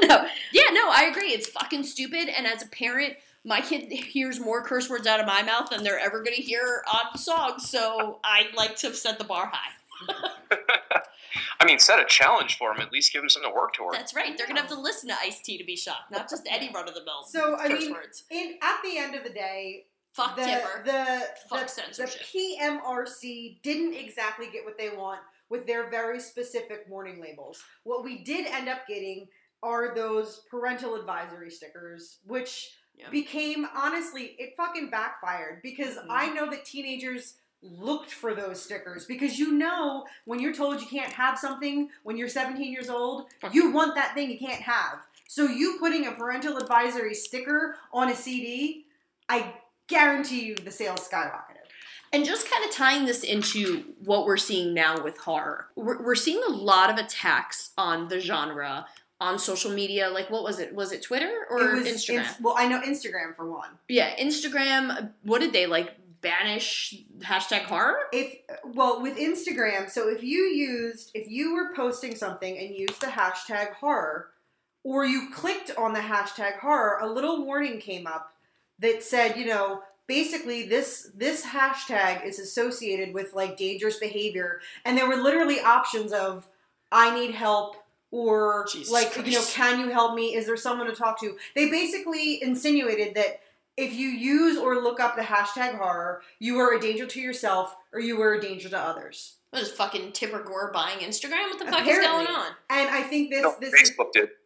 [0.08, 0.26] no.
[0.52, 1.30] Yeah, no, I agree.
[1.30, 2.28] It's fucking stupid.
[2.28, 5.82] And as a parent, my kid hears more curse words out of my mouth than
[5.82, 7.70] they're ever going to hear on songs.
[7.70, 9.72] So I'd like to set the bar high.
[11.60, 12.80] I mean, set a challenge for them.
[12.82, 13.94] At least give them something to work toward.
[13.94, 14.36] That's right.
[14.36, 16.70] They're going to have to listen to Ice T to be shocked, not just any
[16.72, 18.24] run of the mill So I mean, words.
[18.30, 20.82] in at the end of the day, Fuck the Tipper.
[20.84, 22.22] the Fuck the, censorship.
[22.32, 25.20] the PMRC didn't exactly get what they want
[25.50, 27.62] with their very specific warning labels.
[27.84, 29.28] What we did end up getting
[29.62, 33.08] are those parental advisory stickers, which Yeah.
[33.10, 36.06] became honestly it fucking backfired because Mhm.
[36.10, 40.86] I know that teenagers looked for those stickers because you know when you're told you
[40.86, 45.00] can't have something when you're 17 years old, you want that thing you can't have.
[45.28, 48.86] So you putting a parental advisory sticker on a CD,
[49.28, 49.54] I
[49.88, 51.56] guarantee you the sales skyrocketed.
[52.12, 56.16] And just kind of tying this into what we're seeing now with horror, we're, we're
[56.16, 58.86] seeing a lot of attacks on the genre
[59.20, 60.08] on social media.
[60.08, 60.74] Like, what was it?
[60.74, 62.24] Was it Twitter or it was Instagram?
[62.24, 63.68] ins- well, I know Instagram for one.
[63.88, 65.10] yeah, Instagram.
[65.22, 65.94] What did they like?
[66.22, 67.96] Banish hashtag horror?
[68.12, 73.00] If well, with Instagram, so if you used if you were posting something and used
[73.00, 74.30] the hashtag horror,
[74.84, 78.34] or you clicked on the hashtag horror, a little warning came up
[78.78, 84.96] that said, you know, basically this this hashtag is associated with like dangerous behavior, and
[84.96, 86.48] there were literally options of
[86.90, 87.76] I need help.
[88.12, 90.34] Or Jesus like you know, can you help me?
[90.34, 91.36] Is there someone to talk to?
[91.54, 93.38] They basically insinuated that
[93.80, 97.74] if you use or look up the hashtag horror, you are a danger to yourself
[97.92, 99.36] or you are a danger to others.
[99.50, 101.48] What is fucking Tipper Gore buying Instagram?
[101.50, 102.02] What the fuck Apparently.
[102.04, 102.52] is going on?
[102.68, 104.28] And I think this No, this is Facebook did.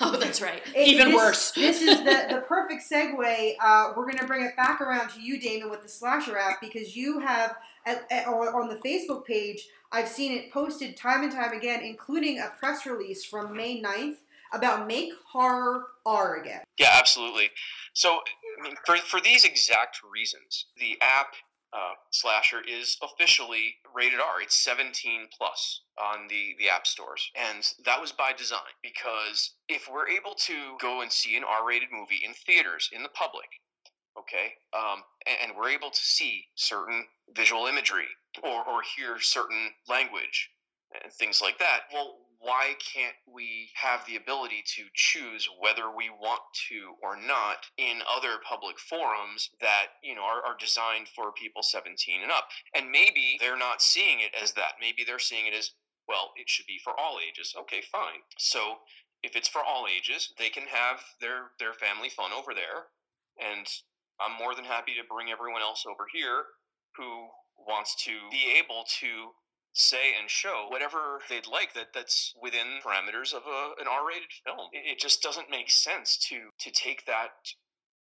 [0.00, 0.62] Oh, that's right.
[0.74, 1.50] it- Even this- worse.
[1.54, 3.54] this is the, the perfect segue.
[3.60, 6.60] Uh, we're going to bring it back around to you, Damon, with the slasher app
[6.60, 7.54] because you have
[7.86, 9.68] at, at, on on the Facebook page.
[9.92, 14.16] I've seen it posted time and time again, including a press release from May 9th
[14.52, 16.62] about Make Horror R again.
[16.78, 17.50] Yeah, absolutely.
[17.92, 18.18] So,
[18.58, 21.34] I mean, for, for these exact reasons, the app
[21.72, 24.40] uh, Slasher is officially rated R.
[24.40, 27.30] It's 17 plus on the, the app stores.
[27.34, 31.66] And that was by design because if we're able to go and see an R
[31.66, 33.48] rated movie in theaters, in the public,
[34.18, 37.04] okay, um, and, and we're able to see certain
[37.34, 38.08] visual imagery
[38.42, 40.50] or, or hear certain language
[41.02, 46.10] and things like that, well, why can't we have the ability to choose whether we
[46.10, 51.32] want to or not in other public forums that you know are, are, designed for
[51.32, 52.48] people 17 and up?
[52.74, 54.74] And maybe they're not seeing it as that.
[54.80, 55.72] Maybe they're seeing it as
[56.08, 57.54] well it should be for all ages.
[57.58, 58.20] Okay fine.
[58.38, 58.78] So
[59.22, 62.86] if it's for all ages they can have their their family fun over there
[63.40, 63.66] and
[64.20, 66.44] i'm more than happy to bring everyone else over here
[66.96, 67.26] who
[67.66, 69.32] wants to be able to
[69.76, 74.68] say and show whatever they'd like that that's within parameters of a, an R-rated film.
[74.72, 77.32] It, it, just doesn't make sense to to take that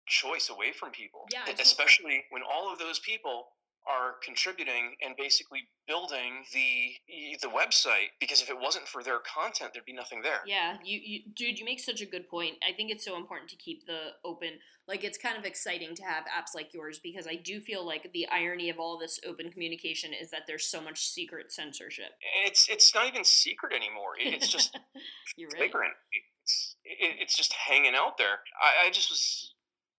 [0.07, 3.49] choice away from people, yeah, especially when all of those people
[3.89, 9.73] are contributing and basically building the the website because if it wasn't for their content
[9.73, 10.41] there'd be nothing there.
[10.47, 12.55] Yeah you, you dude you make such a good point.
[12.69, 14.51] I think it's so important to keep the open
[14.89, 18.11] like it's kind of exciting to have apps like yours because i do feel like
[18.13, 22.11] the irony of all this open communication is that there's so much secret censorship.
[22.45, 24.15] It's it's not even secret anymore.
[24.19, 24.79] It's just
[25.37, 25.71] You're right.
[25.73, 28.41] it's, it, it's just hanging out there.
[28.61, 29.52] I, I just was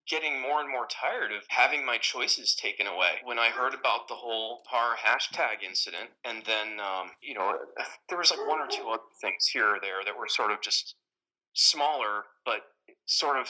[0.10, 3.22] getting more and more tired of having my choices taken away.
[3.24, 7.58] When I heard about the whole horror hashtag incident, and then, um, you know,
[8.10, 10.62] there was like one or two other things here or there that were sort of
[10.62, 10.96] just
[11.54, 12.62] smaller, but
[13.06, 13.48] sort of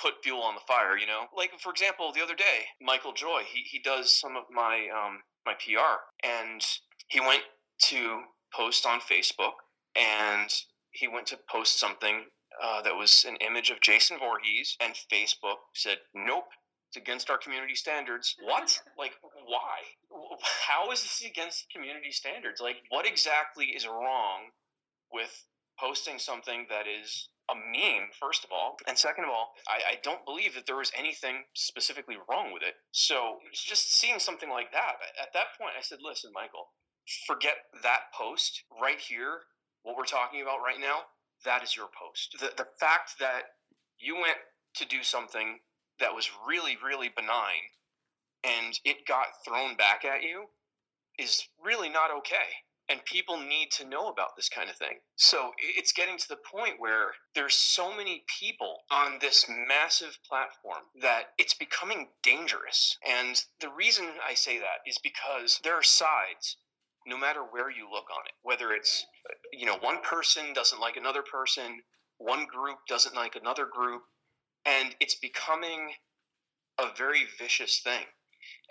[0.00, 1.26] put fuel on the fire, you know?
[1.36, 5.20] Like, for example, the other day, Michael Joy, he, he does some of my, um,
[5.46, 6.64] my PR, and
[7.08, 7.42] he went
[7.84, 8.22] to
[8.54, 9.52] post on Facebook,
[9.94, 10.50] and
[10.92, 12.24] he went to post something
[12.62, 16.48] uh, that was an image of Jason Voorhees, and Facebook said, nope,
[16.88, 18.34] it's against our community standards.
[18.42, 18.82] What?
[18.98, 19.12] like,
[19.46, 19.78] why?
[20.66, 22.60] How is this against community standards?
[22.60, 24.50] Like, what exactly is wrong
[25.12, 25.44] with
[25.78, 28.76] posting something that is a meme, first of all.
[28.86, 32.62] And second of all, I, I, don't believe that there was anything specifically wrong with
[32.62, 32.74] it.
[32.92, 36.70] So just seeing something like that, at that point, I said, listen, Michael,
[37.26, 39.40] forget that post right here.
[39.82, 41.08] What we're talking about right now,
[41.44, 42.36] that is your post.
[42.38, 43.42] The, the fact that
[43.98, 44.38] you went
[44.74, 45.58] to do something
[45.98, 47.68] that was really, really benign
[48.44, 50.46] and it got thrown back at you
[51.18, 52.48] is really not okay.
[52.88, 54.98] And people need to know about this kind of thing.
[55.14, 60.82] So it's getting to the point where there's so many people on this massive platform
[61.00, 62.96] that it's becoming dangerous.
[63.08, 66.56] And the reason I say that is because there are sides
[67.06, 69.06] no matter where you look on it, whether it's,
[69.52, 71.80] you know, one person doesn't like another person,
[72.18, 74.02] one group doesn't like another group,
[74.64, 75.92] and it's becoming
[76.78, 78.04] a very vicious thing.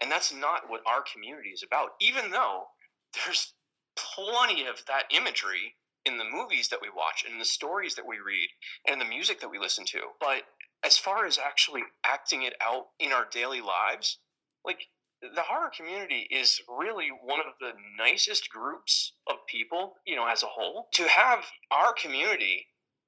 [0.02, 2.66] And that's not what our community is about, even though
[3.14, 3.54] there's
[3.96, 5.76] plenty of that imagery
[6.06, 8.50] in the movies that we watch and the stories that we read
[8.88, 10.00] and the music that we listen to.
[10.20, 10.44] But
[10.84, 14.18] as far as actually acting it out in our daily lives,
[14.64, 14.88] like
[15.22, 20.44] the horror community is really one of the nicest groups of people, you know, as
[20.44, 20.88] a whole.
[20.94, 22.68] To have our community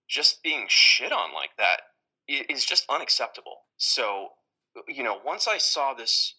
[0.09, 1.81] just being shit on like that
[2.27, 3.61] is just unacceptable.
[3.77, 4.29] So,
[4.87, 6.35] you know, once I saw this,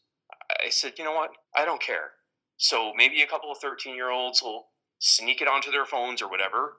[0.65, 1.31] I said, you know what?
[1.57, 2.11] I don't care.
[2.59, 4.67] So maybe a couple of 13 year olds will
[4.99, 6.77] sneak it onto their phones or whatever.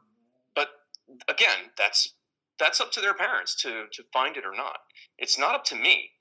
[0.56, 0.70] But
[1.28, 2.14] again, that's
[2.60, 4.78] that's up to their parents to to find it or not.
[5.18, 6.12] It's not up to me.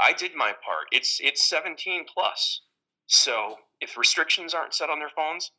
[0.00, 0.86] I did my part.
[0.92, 2.62] It's it's 17 plus.
[3.06, 5.50] So if restrictions aren't set on their phones,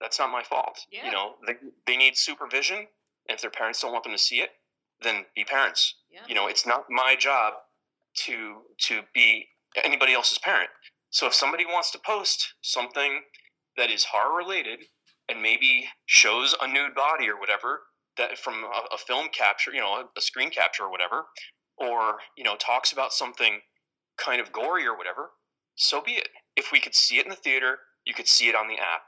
[0.00, 0.78] that's not my fault.
[0.90, 1.06] Yeah.
[1.06, 1.54] You know, they,
[1.86, 2.76] they need supervision.
[2.76, 4.50] And if their parents don't want them to see it,
[5.02, 5.94] then be parents.
[6.10, 6.20] Yeah.
[6.28, 7.54] You know, it's not my job
[8.26, 9.46] to to be
[9.82, 10.70] anybody else's parent.
[11.10, 13.22] So if somebody wants to post something
[13.76, 14.80] that is horror related
[15.28, 17.82] and maybe shows a nude body or whatever
[18.16, 21.24] that from a, a film capture, you know, a, a screen capture or whatever,
[21.76, 23.60] or you know, talks about something
[24.16, 25.30] kind of gory or whatever,
[25.76, 26.28] so be it.
[26.56, 29.02] If we could see it in the theater, you could see it on the app.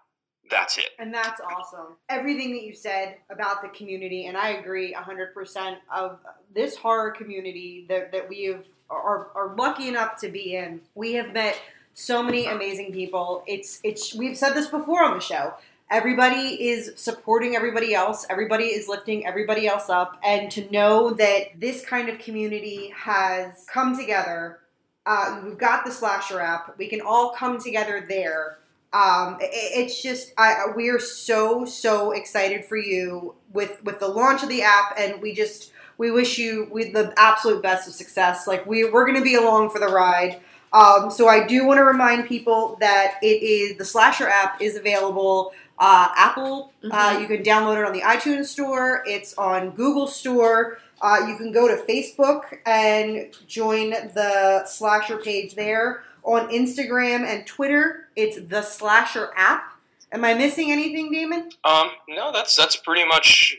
[0.51, 0.91] That's it.
[0.99, 1.97] And that's awesome.
[2.09, 6.21] Everything that you said about the community, and I agree 100% of
[6.55, 10.81] this horror community that, that we have are, are lucky enough to be in.
[10.95, 11.61] We have met
[11.95, 13.43] so many amazing people.
[13.47, 15.55] It's it's we've said this before on the show.
[15.91, 18.27] Everybody is supporting everybody else.
[18.29, 20.19] Everybody is lifting everybody else up.
[20.25, 24.59] And to know that this kind of community has come together
[25.07, 26.77] uh, we've got the slasher app.
[26.79, 28.59] We can all come together there.
[28.93, 34.09] Um, it, it's just I, we are so so excited for you with with the
[34.09, 37.95] launch of the app, and we just we wish you with the absolute best of
[37.95, 38.47] success.
[38.47, 40.41] Like we we're going to be along for the ride.
[40.73, 44.77] Um, so I do want to remind people that it is the Slasher app is
[44.77, 45.53] available.
[45.79, 47.21] Uh, Apple, uh, Mhm.
[47.21, 49.03] you can download it on the iTunes Store.
[49.07, 50.79] It's on Google Store.
[51.01, 56.03] Uh, you can go to Facebook and join the Slasher page there.
[56.23, 59.73] On Instagram and Twitter, it's the Slasher app.
[60.13, 61.51] Am I missing anything, Damon?
[61.65, 63.57] Um, no, that's that's pretty much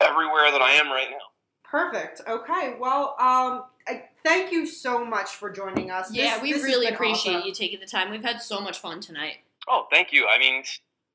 [0.00, 1.16] everywhere that I am right now.
[1.64, 2.22] Perfect.
[2.26, 2.74] Okay.
[2.80, 6.12] Well, um, I, thank you so much for joining us.
[6.12, 7.46] Yeah, This- we this really appreciate awesome.
[7.46, 8.10] you taking the time.
[8.10, 9.38] We've had so much fun tonight.
[9.68, 10.26] Oh, thank you.
[10.26, 10.62] I mean,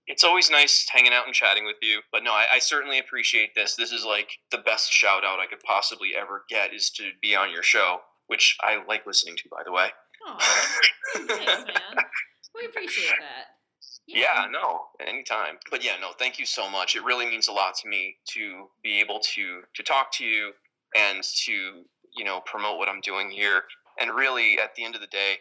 [0.08, 2.02] it's always nice hanging out and chatting with you.
[2.12, 3.76] But no, I, I certainly appreciate this.
[3.76, 7.36] This is like the best shout out I could possibly ever get is to be
[7.36, 9.88] on your show, which I like listening to, by the way.
[10.28, 10.38] Aw,
[11.28, 12.06] thanks, man.
[12.56, 13.46] We appreciate that.
[14.06, 15.58] Yeah, no, anytime.
[15.72, 16.96] But yeah, no, thank you so much.
[16.96, 20.52] It really means a lot to me to be able to to talk to you
[20.96, 21.84] and to
[22.16, 23.64] you know promote what I'm doing here.
[24.00, 25.36] And really, at the end of the day,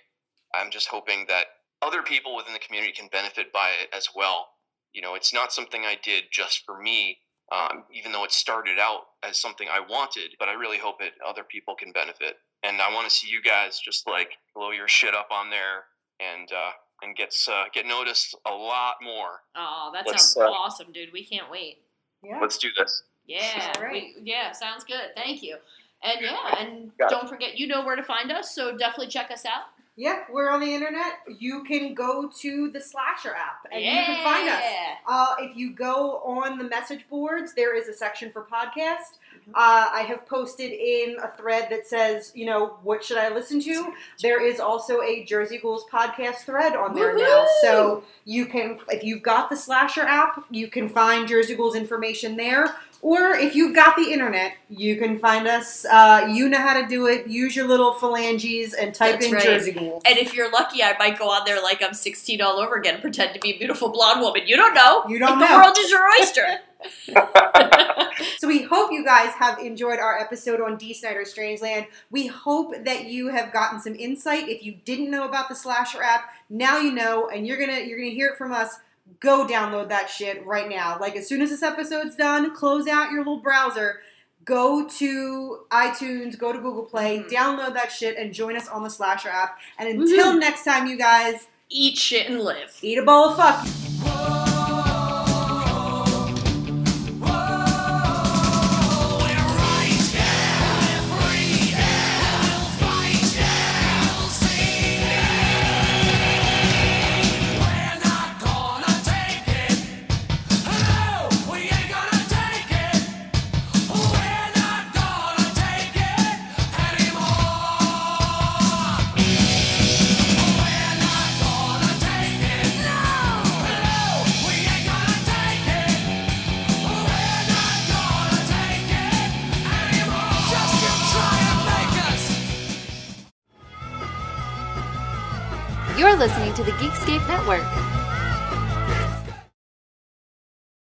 [0.55, 1.47] I'm just hoping that
[1.81, 4.49] other people within the community can benefit by it as well.
[4.93, 7.19] You know, it's not something I did just for me,
[7.51, 10.37] um, even though it started out as something I wanted.
[10.39, 12.37] But I really hope that other people can benefit.
[12.63, 15.85] And I want to see you guys just like blow your shit up on there
[16.21, 16.71] and uh,
[17.03, 19.41] and gets uh, get noticed a lot more.
[19.57, 21.13] Oh, that Let's, sounds uh, awesome, dude.
[21.13, 21.79] We can't wait.
[22.23, 22.39] Yeah.
[22.41, 23.03] Let's do this.
[23.27, 23.93] Yeah, All right.
[23.93, 25.11] we, yeah, sounds good.
[25.17, 25.57] Thank you.
[26.03, 29.31] And yeah, and Got don't forget, you know where to find us, so definitely check
[29.31, 29.67] us out.
[29.95, 31.19] Yeah, we're on the internet.
[31.39, 34.63] You can go to the Slasher app and you can find us.
[35.07, 39.19] Uh, if you go on the message boards, there is a section for podcast.
[39.35, 39.51] Mm-hmm.
[39.55, 43.61] Uh, I have posted in a thread that says, you know, what should I listen
[43.61, 43.93] to?
[44.23, 47.47] There is also a Jersey Ghouls podcast thread on there now.
[47.61, 52.39] So you can, if you've got the Slasher app, you can find Jersey Ghouls information
[52.39, 52.75] there.
[53.03, 55.85] Or if you've got the internet, you can find us.
[55.85, 57.27] Uh, you know how to do it.
[57.27, 59.43] Use your little phalanges and type That's in right.
[59.43, 60.03] Jersey Ghouls.
[60.07, 63.01] And if you're lucky, I might go on there like I'm 16 all over again,
[63.01, 64.43] pretend to be a beautiful blonde woman.
[64.47, 65.05] You don't know.
[65.09, 65.57] You don't Like, know.
[65.59, 66.47] The world is your oyster.
[68.39, 71.87] So we hope you guys have enjoyed our episode on Dee Snider Strangeland.
[72.11, 74.49] We hope that you have gotten some insight.
[74.49, 77.99] If you didn't know about the Slasher app, now you know, and you're gonna you're
[77.99, 78.77] gonna hear it from us.
[79.21, 80.99] Go download that shit right now.
[81.01, 84.01] Like as soon as this episode's done, close out your little browser.
[84.45, 87.31] Go to iTunes, go to Google Play, Mhm.
[87.31, 89.59] download that shit, and join us on the Slasher app.
[89.79, 90.41] And until Woohoo.
[90.41, 92.77] next time, you guys, Eat shit and live.
[92.83, 93.65] eat a bowl of fuck.
[93.65, 94.42] You're